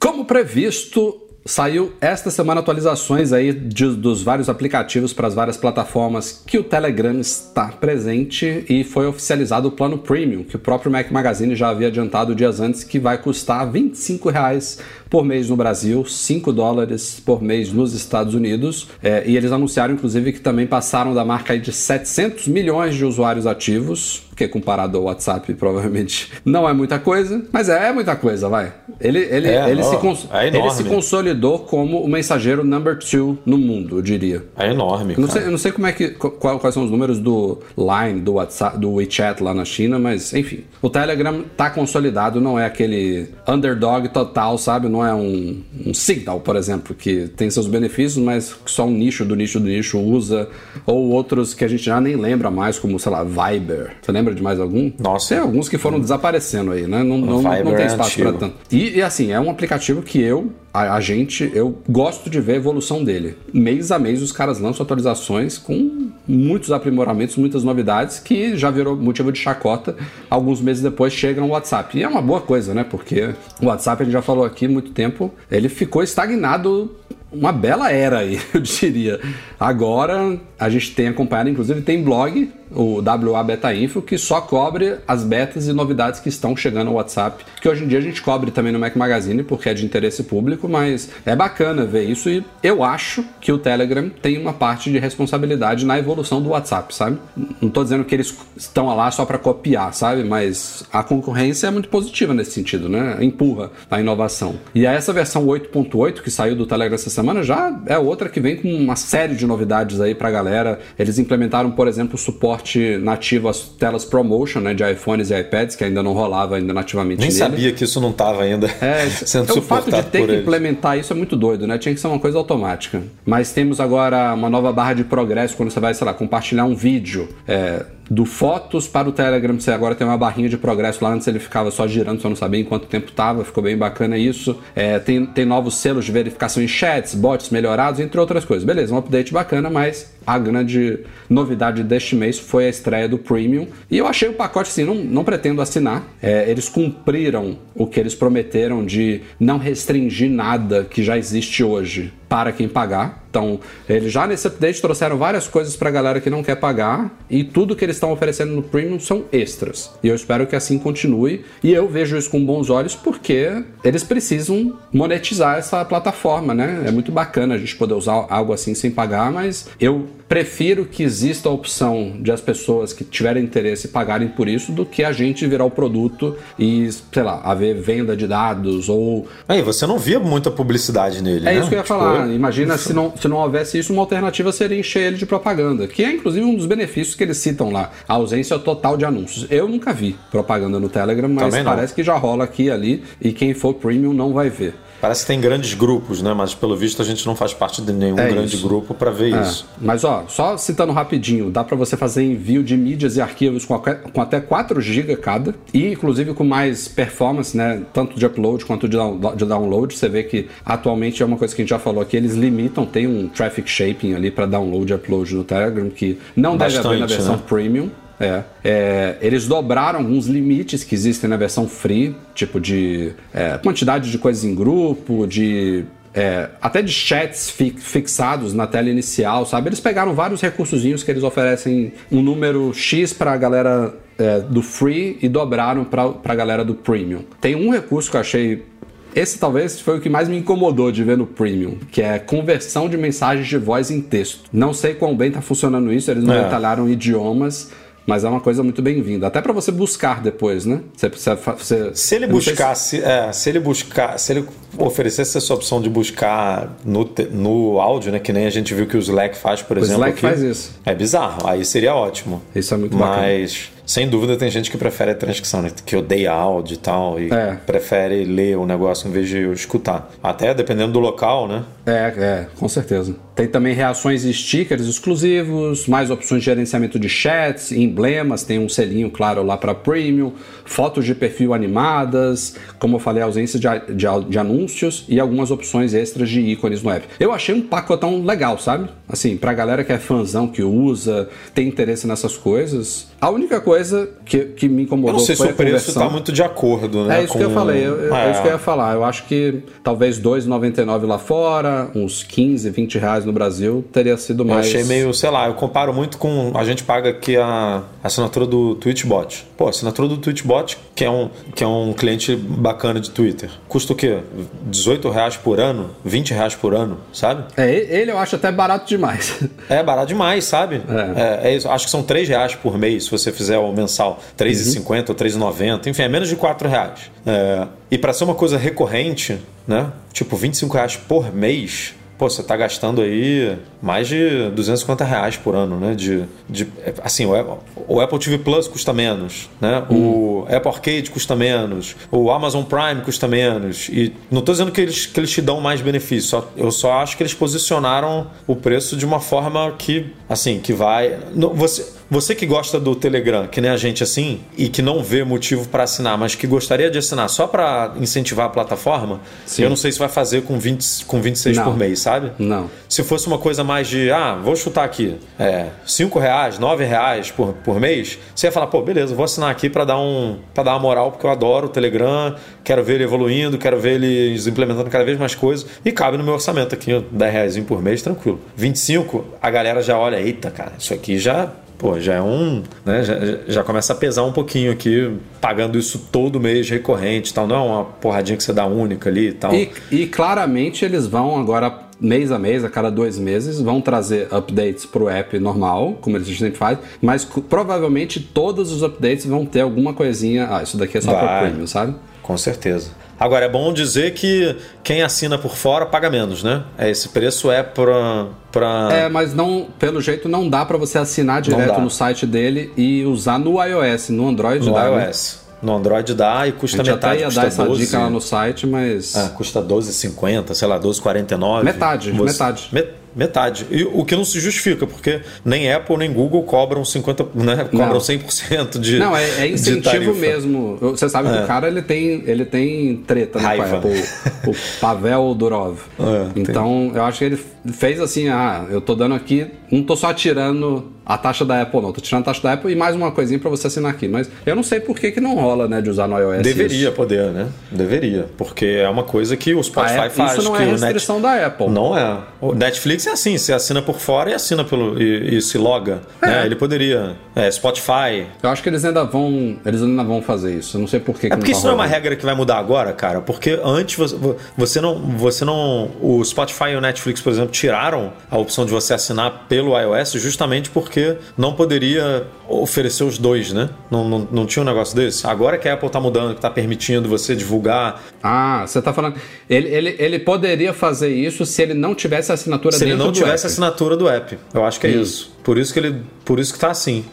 [0.01, 6.43] Como previsto, saiu esta semana atualizações aí de- dos vários aplicativos para as várias plataformas
[6.45, 11.11] que o Telegram está presente e foi oficializado o plano Premium, que o próprio Mac
[11.11, 14.79] Magazine já havia adiantado dias antes, que vai custar 25 reais
[15.11, 18.87] por mês no Brasil, 5 dólares por mês nos Estados Unidos.
[19.03, 23.45] É, e eles anunciaram, inclusive, que também passaram da marca de 700 milhões de usuários
[23.45, 28.47] ativos, que comparado ao WhatsApp provavelmente não é muita coisa, mas é, é muita coisa,
[28.49, 28.73] vai.
[28.99, 32.97] Ele, ele, É, ele, se, não, cons- é ele se consolidou como o mensageiro number
[32.97, 34.43] two no mundo, eu diria.
[34.57, 35.13] É enorme.
[35.15, 38.21] Eu não, sei, não sei como é que, qual- quais são os números do Line,
[38.21, 40.61] do WhatsApp, do WeChat lá na China, mas enfim.
[40.81, 44.87] O Telegram tá consolidado, não é aquele underdog total, sabe?
[44.87, 49.23] Não é um, um Signal, por exemplo, que tem seus benefícios, mas só um nicho
[49.25, 50.49] do nicho do nicho usa.
[50.85, 53.95] Ou outros que a gente já nem lembra mais, como, sei lá, Viber.
[54.01, 54.91] Você lembra de mais algum?
[54.99, 55.35] Nossa.
[55.35, 57.03] Tem alguns que foram desaparecendo aí, né?
[57.03, 58.55] Não, não, não tem é espaço para tanto.
[58.71, 62.53] E, e, assim, é um aplicativo que eu, a, a gente, eu gosto de ver
[62.53, 63.37] a evolução dele.
[63.53, 68.95] Mês a mês os caras lançam atualizações com muitos aprimoramentos, muitas novidades que já virou
[68.95, 69.95] motivo de chacota.
[70.29, 71.97] Alguns meses depois chega no WhatsApp.
[71.97, 72.83] E é uma boa coisa, né?
[72.83, 76.95] Porque o WhatsApp, a gente já falou aqui há muito tempo, ele ficou estagnado
[77.31, 79.19] uma bela era aí, eu diria.
[79.57, 84.97] Agora a gente tem acompanhado, inclusive tem blog, o WA Beta Info, que só cobre
[85.07, 88.21] as betas e novidades que estão chegando ao WhatsApp, que hoje em dia a gente
[88.21, 92.29] cobre também no Mac Magazine, porque é de interesse público, mas é bacana ver isso
[92.29, 96.95] e eu acho que o Telegram tem uma parte de responsabilidade na evolução do WhatsApp,
[96.95, 97.17] sabe?
[97.61, 100.23] Não tô dizendo que eles estão lá só para copiar, sabe?
[100.23, 103.17] Mas a concorrência é muito positiva nesse sentido, né?
[103.21, 104.55] Empurra a inovação.
[104.73, 108.55] E essa versão 8.8 que saiu do Telegram essa semana já é outra que vem
[108.55, 110.79] com uma série de novidades aí pra galera.
[110.97, 112.60] Eles implementaram, por exemplo, o suporte
[113.01, 117.19] nativo às telas ProMotion, né, de iPhones e iPads, que ainda não rolava ainda nativamente
[117.19, 117.39] Nem nele.
[117.39, 120.31] sabia que isso não estava ainda É, sendo é, o fato de suportado ter que
[120.31, 120.41] eles.
[120.41, 121.77] implementar isso é muito doido, né?
[121.77, 123.01] Tinha que ser uma coisa automática.
[123.25, 126.75] Mas temos agora uma nova barra de progresso quando você vai, sei lá, compartilhar um
[126.75, 127.27] vídeo.
[127.47, 131.25] é, do Fotos para o Telegram, você agora tem uma barrinha de progresso lá, antes
[131.29, 134.59] ele ficava só girando, você não sabia em quanto tempo tava, ficou bem bacana isso.
[134.75, 138.65] É, tem, tem novos selos de verificação em chats, bots melhorados, entre outras coisas.
[138.65, 140.99] Beleza, um update bacana, mas a grande
[141.29, 143.67] novidade deste mês foi a estreia do Premium.
[143.89, 146.03] E eu achei o pacote assim, não, não pretendo assinar.
[146.21, 152.13] É, eles cumpriram o que eles prometeram de não restringir nada que já existe hoje
[152.31, 153.25] para quem pagar.
[153.29, 153.59] Então,
[153.89, 157.43] eles já nesse update trouxeram várias coisas para a galera que não quer pagar e
[157.43, 159.91] tudo que eles estão oferecendo no Premium são extras.
[160.01, 161.43] E eu espero que assim continue.
[161.61, 166.83] E eu vejo isso com bons olhos porque eles precisam monetizar essa plataforma, né?
[166.85, 171.03] É muito bacana a gente poder usar algo assim sem pagar, mas eu prefiro que
[171.03, 175.11] exista a opção de as pessoas que tiverem interesse pagarem por isso do que a
[175.11, 179.99] gente virar o produto e, sei lá, haver venda de dados ou Aí, você não
[179.99, 181.59] via muita publicidade nele, é né?
[181.59, 182.29] isso que eu ia Tipo, falar.
[182.29, 186.03] Imagina se não, se não houvesse isso, uma alternativa seria encher ele de propaganda, que
[186.03, 189.47] é inclusive um dos benefícios que eles citam lá, a ausência total de anúncios.
[189.49, 193.31] Eu nunca vi propaganda no Telegram, mas parece que já rola aqui e ali, e
[193.31, 194.75] quem for premium não vai ver.
[195.01, 196.33] Parece que tem grandes grupos, né?
[196.33, 198.67] Mas pelo visto a gente não faz parte de nenhum É grande isso.
[198.67, 199.67] grupo para ver É, isso.
[199.81, 203.77] mas ó, só citando rapidinho, dá para você fazer envio de mídias e arquivos com,
[203.79, 208.87] com até 4 GB cada, e inclusive com mais performance, né, tanto de upload quanto
[208.87, 209.93] de, down- de download.
[209.97, 212.85] Você vê que atualmente é uma coisa que a gente já falou aqui, eles limitam,
[212.85, 216.83] tem um traffic shaping ali para download e upload no Telegram que não deve haver
[216.91, 217.41] na Bastante, versão né?
[217.47, 217.89] premium.
[218.23, 224.11] É, é, eles dobraram alguns limites que existem na versão free, tipo de é, quantidade
[224.11, 229.69] de coisas em grupo, de é, até de chats fi fixados na tela inicial, sabe?
[229.69, 234.61] Eles pegaram vários recursozinhos que eles oferecem um número X para a galera é, do
[234.61, 237.23] free e dobraram para a galera do premium.
[237.39, 238.71] Tem um recurso que eu achei
[239.13, 242.87] esse talvez foi o que mais me incomodou de ver no Premium, que é conversão
[242.87, 244.43] de mensagens de voz em texto.
[244.53, 246.43] Não sei quão bem está funcionando isso, eles não é.
[246.43, 247.71] detalharam idiomas,
[248.05, 249.27] mas é uma coisa muito bem-vinda.
[249.27, 250.81] Até para você buscar depois, né?
[250.95, 253.03] Você, você, se ele buscasse, se...
[253.03, 254.47] É, se ele buscar, se ele
[254.77, 258.19] oferecesse essa opção de buscar no, no áudio, né?
[258.19, 260.03] Que nem a gente viu que o Slack faz, por o exemplo.
[260.03, 260.79] O Slack faz isso.
[260.85, 261.47] É bizarro.
[261.47, 262.41] Aí seria ótimo.
[262.55, 263.27] Isso é muito Mas, bacana.
[263.27, 265.69] Mas, sem dúvida, tem gente que prefere a transcrição, né?
[265.85, 267.19] Que odeia áudio e tal.
[267.19, 267.57] E é.
[267.65, 270.09] prefere ler o negócio em vez de escutar.
[270.23, 271.65] Até dependendo do local, né?
[271.85, 273.13] É, é, com certeza.
[273.35, 278.69] Tem também reações e stickers exclusivos, mais opções de gerenciamento de chats, emblemas, tem um
[278.69, 280.33] selinho claro lá para premium,
[280.63, 285.93] fotos de perfil animadas, como eu falei, ausência de, de, de anúncios e algumas opções
[285.93, 287.07] extras de ícones no app.
[287.19, 288.89] Eu achei um pacotão legal, sabe?
[289.09, 293.07] Assim, pra galera que é fãzão, que usa, tem interesse nessas coisas.
[293.19, 293.80] A única coisa
[294.25, 297.19] que, que me incomodou eu não sei se o preço tá muito de acordo, né?
[297.19, 297.39] É isso com...
[297.39, 298.27] que eu falei, eu, é.
[298.27, 298.31] é.
[298.31, 298.93] isso que eu ia falar.
[298.93, 304.17] Eu acho que talvez R$ 2,99 lá fora, uns 15, 20 reais no Brasil, teria
[304.17, 304.67] sido mais.
[304.67, 306.51] Eu achei meio, sei lá, eu comparo muito com.
[306.55, 309.45] A gente paga aqui a assinatura do Twitchbot.
[309.57, 313.93] Pô, assinatura do Twitchbot, que é um, que é um cliente bacana de Twitter, custa
[313.93, 314.19] o quê?
[314.63, 315.91] 18 reais por ano?
[316.03, 317.43] 20 reais por ano, sabe?
[317.57, 319.39] É, ele eu acho até barato demais.
[319.69, 320.81] É, barato demais, sabe?
[320.89, 321.47] É.
[321.47, 321.69] É, é isso.
[321.69, 324.21] Acho que são 3 reais por mês se você fizer o mensal.
[324.37, 324.95] 3,50 uhum.
[325.09, 325.87] ou 3,90.
[325.87, 327.11] Enfim, é menos de 4 reais.
[327.25, 329.91] É, e para ser uma coisa recorrente, né?
[330.13, 335.55] Tipo, 25 reais por mês pô, você está gastando aí mais de 250 reais por
[335.55, 335.95] ano, né?
[335.95, 336.67] De, de,
[337.03, 337.55] assim, o Apple,
[337.87, 339.83] o Apple TV Plus custa menos, né?
[339.89, 340.43] Hum.
[340.45, 343.89] O Apple Arcade custa menos, o Amazon Prime custa menos.
[343.89, 346.93] E não estou dizendo que eles, que eles te dão mais benefício, só, eu só
[347.01, 351.17] acho que eles posicionaram o preço de uma forma que, assim, que vai...
[351.55, 355.23] Você, você que gosta do Telegram, que nem a gente assim, e que não vê
[355.23, 359.63] motivo para assinar, mas que gostaria de assinar só para incentivar a plataforma, Sim.
[359.63, 361.63] eu não sei se vai fazer com, 20, com 26 não.
[361.63, 362.10] por mês, sabe?
[362.37, 362.69] Não.
[362.89, 367.31] Se fosse uma coisa mais de, ah, vou chutar aqui, é, 5 reais, 9 reais
[367.31, 370.63] por, por mês, você ia falar, pô, beleza, vou assinar aqui para dar, um, dar
[370.63, 374.89] uma moral, porque eu adoro o Telegram, quero ver ele evoluindo, quero ver eles implementando
[374.89, 378.39] cada vez mais coisas, e cabe no meu orçamento aqui, 10 reais por mês, tranquilo.
[378.55, 381.51] 25, a galera já olha, eita, cara, isso aqui já
[381.81, 382.61] pô, já é um.
[382.85, 383.15] Né, já,
[383.47, 387.47] já começa a pesar um pouquinho aqui, pagando isso todo mês recorrente tal.
[387.47, 389.53] Não é uma porradinha que você dá única ali e tal.
[389.53, 394.27] E, e claramente eles vão agora mês a mês, a cada dois meses, vão trazer
[394.33, 399.45] updates para o app normal, como eles sempre fazem, mas provavelmente todos os updates vão
[399.45, 400.47] ter alguma coisinha.
[400.49, 401.95] Ah, isso daqui é só para premium, sabe?
[402.23, 402.91] Com certeza.
[403.21, 406.63] Agora, é bom dizer que quem assina por fora paga menos, né?
[406.75, 408.29] É, esse preço é para.
[408.51, 408.89] Pra...
[408.91, 413.05] É, mas não, pelo jeito não dá para você assinar direto no site dele e
[413.05, 414.85] usar no iOS, no Android no dá.
[414.85, 415.05] No né?
[415.05, 415.35] iOS.
[415.45, 415.50] Né?
[415.61, 416.93] No Android dá e custa metade.
[417.05, 417.85] Até ia dar essa 12...
[417.85, 419.15] dica lá no site, mas.
[419.15, 421.63] É, custa 12,50, sei lá, 12,49.
[421.63, 422.31] Metade, você...
[422.31, 422.69] metade.
[422.71, 423.67] Met Metade.
[423.69, 427.65] E o que não se justifica, porque nem Apple nem Google cobram 50%, né?
[427.65, 427.99] Cobram não.
[427.99, 428.99] 100% de.
[428.99, 430.77] Não, é, é incentivo mesmo.
[430.77, 431.37] Você sabe é.
[431.37, 434.03] que o cara ele tem, ele tem treta né, com a Apple.
[434.47, 435.79] O, Pavel Durov.
[436.01, 436.95] É, então, tem.
[436.95, 440.91] eu acho que ele fez assim: ah, eu tô dando aqui, não tô só tirando
[441.05, 441.91] a taxa da Apple, não.
[441.91, 444.07] Tô tirando a taxa da Apple e mais uma coisinha para você assinar aqui.
[444.07, 446.41] Mas eu não sei por que, que não rola, né, de usar no iOS.
[446.41, 446.91] Deveria isso.
[446.91, 447.47] poder, né?
[447.71, 448.27] Deveria.
[448.37, 450.37] Porque é uma coisa que o Spotify Apple, faz.
[450.37, 451.39] Isso não é restrição Net...
[451.39, 451.69] da Apple.
[451.69, 452.19] Não é.
[452.39, 455.01] O Netflix é assim: você assina por fora e assina pelo.
[455.01, 456.01] e, e se loga.
[456.21, 456.27] É.
[456.27, 456.45] Né?
[456.45, 457.15] Ele poderia.
[457.35, 458.27] É, Spotify.
[458.41, 459.57] Eu acho que eles ainda vão.
[459.65, 460.77] Eles ainda vão fazer isso.
[460.77, 461.27] Eu não sei por que.
[461.27, 463.21] É porque não tá isso não é uma regra que vai mudar agora, cara.
[463.21, 464.15] Porque antes você,
[464.55, 464.95] você não.
[465.17, 465.91] Você não.
[465.99, 470.13] O Spotify e o Netflix, por exemplo, tiraram a opção de você assinar pelo iOS
[470.13, 473.69] justamente porque não poderia oferecer os dois, né?
[473.89, 475.27] Não, não, não tinha um negócio desse.
[475.27, 478.01] Agora que a Apple está mudando, que está permitindo você divulgar.
[478.23, 479.15] Ah, você está falando.
[479.49, 483.11] Ele, ele, ele poderia fazer isso se ele não tivesse a assinatura se ele não
[483.11, 484.37] tivesse a assinatura do app.
[484.53, 485.35] Eu acho que é isso.
[485.43, 486.01] Por isso que ele.
[486.25, 487.05] Por isso que está assim.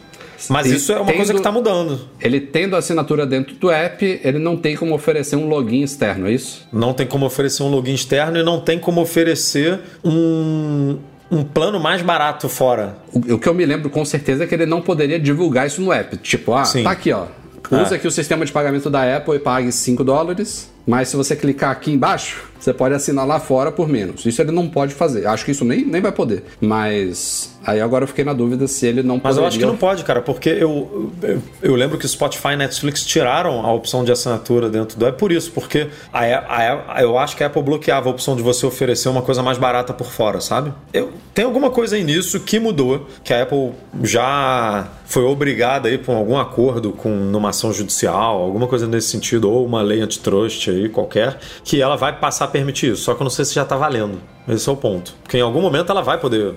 [0.47, 1.99] Mas ele isso é uma tendo, coisa que está mudando.
[2.21, 6.27] Ele tendo a assinatura dentro do app, ele não tem como oferecer um login externo,
[6.27, 6.67] é isso?
[6.71, 10.97] Não tem como oferecer um login externo e não tem como oferecer um,
[11.29, 12.97] um plano mais barato fora.
[13.11, 15.81] O, o, que eu me lembro com certeza é que ele não poderia divulgar isso
[15.81, 16.17] no app.
[16.17, 16.83] Tipo, ah, Sim.
[16.83, 17.25] tá aqui, ó.
[17.71, 17.97] Usa é.
[17.97, 20.71] aqui o sistema de pagamento da Apple e pague 5 dólares.
[20.87, 24.25] Mas se você clicar aqui embaixo, você pode assinar lá fora por menos.
[24.25, 25.25] Isso ele não pode fazer.
[25.27, 26.43] Acho que isso nem, nem vai poder.
[26.59, 29.77] Mas aí agora eu fiquei na dúvida se ele não Mas eu acho que não
[29.77, 34.11] pode, cara, porque eu, eu, eu lembro que Spotify e Netflix tiraram a opção de
[34.11, 35.05] assinatura dentro do.
[35.05, 38.35] É por isso, porque a, a, a, eu acho que a Apple bloqueava a opção
[38.35, 40.73] de você oferecer uma coisa mais barata por fora, sabe?
[40.93, 43.71] Eu, tem alguma coisa aí nisso que mudou, que a Apple
[44.03, 49.49] já foi obrigada aí por algum acordo com numa ação judicial, alguma coisa nesse sentido,
[49.49, 53.03] ou uma lei antitrust aí qualquer, que ela vai passar permitir isso.
[53.03, 54.19] Só que eu não sei se já está valendo.
[54.47, 55.13] Esse é o ponto.
[55.21, 56.55] Porque em algum momento ela vai poder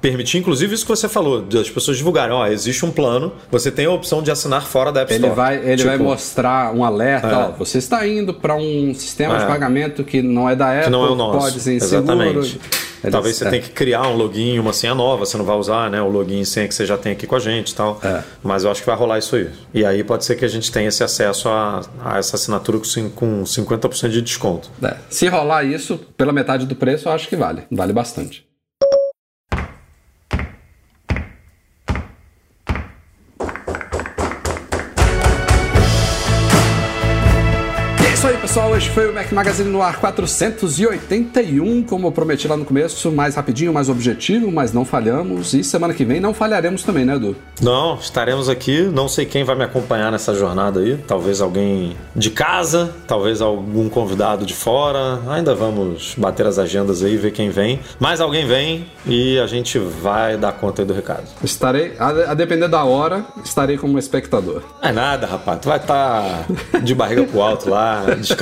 [0.00, 3.86] permitir, inclusive isso que você falou, das pessoas divulgarem, ó, existe um plano, você tem
[3.86, 5.28] a opção de assinar fora da App Store.
[5.28, 7.34] Ele vai, ele tipo, vai mostrar um alerta, é.
[7.34, 9.38] ó, você está indo para um sistema é.
[9.40, 11.38] de pagamento que não é da Apple, que não é o nosso.
[11.38, 12.22] pode ser inseguro.
[12.22, 12.60] Exatamente.
[13.10, 13.50] Talvez você é.
[13.50, 16.40] tenha que criar um login, uma senha nova, você não vai usar né, o login
[16.40, 18.00] e senha que você já tem aqui com a gente e tal.
[18.02, 18.22] É.
[18.42, 19.50] Mas eu acho que vai rolar isso aí.
[19.74, 22.78] E aí pode ser que a gente tenha esse acesso a, a essa assinatura
[23.14, 24.70] com 50% de desconto.
[24.82, 24.96] É.
[25.10, 27.64] Se rolar isso, pela metade do preço, eu acho que vale.
[27.70, 28.51] Vale bastante.
[38.52, 38.76] Pessoal.
[38.76, 43.34] Este foi o Mac Magazine no ar 481, como eu prometi lá no começo, mais
[43.34, 45.54] rapidinho, mais objetivo, mas não falhamos.
[45.54, 47.34] E semana que vem não falharemos também, né, Edu?
[47.62, 48.82] Não, estaremos aqui.
[48.82, 50.98] Não sei quem vai me acompanhar nessa jornada aí.
[51.06, 55.20] Talvez alguém de casa, talvez algum convidado de fora.
[55.30, 57.80] Ainda vamos bater as agendas aí, ver quem vem.
[57.98, 61.24] Mas alguém vem e a gente vai dar conta aí do recado.
[61.42, 64.62] Estarei, a, depender da hora, estarei como espectador.
[64.82, 65.58] É nada, rapaz.
[65.60, 68.41] Tu vai estar tá de barriga pro alto lá descansando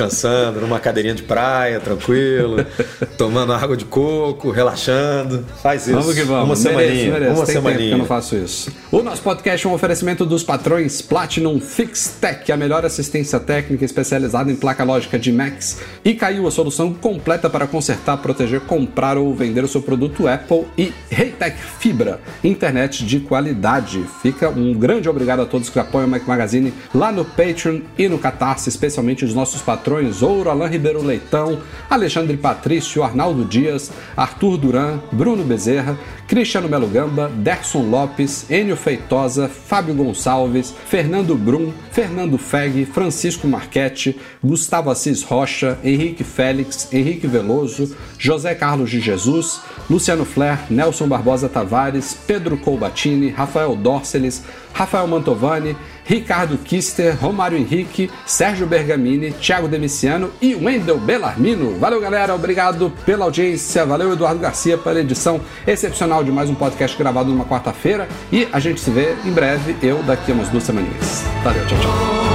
[0.61, 2.65] numa cadeirinha de praia, tranquilo,
[3.17, 5.45] tomando água de coco, relaxando.
[5.61, 5.97] Faz isso.
[5.97, 6.45] Vamos que vamos.
[6.45, 7.11] Uma semaninha.
[7.11, 7.35] Merece.
[7.35, 7.87] Uma Tem semaninha.
[7.89, 8.71] que eu não faço isso.
[8.91, 13.85] O nosso podcast é um oferecimento dos patrões Platinum Fix Tech, a melhor assistência técnica
[13.85, 15.79] especializada em placa lógica de Macs.
[16.03, 20.65] E caiu a solução completa para consertar, proteger, comprar ou vender o seu produto Apple
[20.77, 24.03] e Reitec Fibra, internet de qualidade.
[24.21, 28.07] Fica um grande obrigado a todos que apoiam o Mac Magazine lá no Patreon e
[28.07, 29.61] no Catarse, especialmente os nossos nossos
[29.91, 35.97] patrões Ouro, Alain Ribeiro Leitão, Alexandre Patrício, Arnaldo Dias, Arthur Duran, Bruno Bezerra,
[36.29, 44.17] Cristiano Melo Gamba, Derson Lopes, Enio Feitosa, Fábio Gonçalves, Fernando Brum, Fernando Feg, Francisco Marchetti,
[44.41, 51.49] Gustavo Assis Rocha, Henrique Félix, Henrique Veloso, José Carlos de Jesus, Luciano Flair, Nelson Barbosa
[51.49, 54.41] Tavares, Pedro Colbatini, Rafael Dorceles,
[54.73, 55.75] Rafael Mantovani,
[56.05, 61.77] Ricardo Kister, Romário Henrique, Sérgio Bergamini, Thiago Demiciano e Wendel Bellarmino.
[61.77, 62.33] Valeu, galera.
[62.35, 63.85] Obrigado pela audiência.
[63.85, 68.07] Valeu, Eduardo Garcia, pela edição excepcional de mais um podcast gravado numa quarta-feira.
[68.31, 71.23] E a gente se vê em breve, eu daqui a umas duas semaninhas.
[71.43, 72.31] Valeu, tchau, tchau.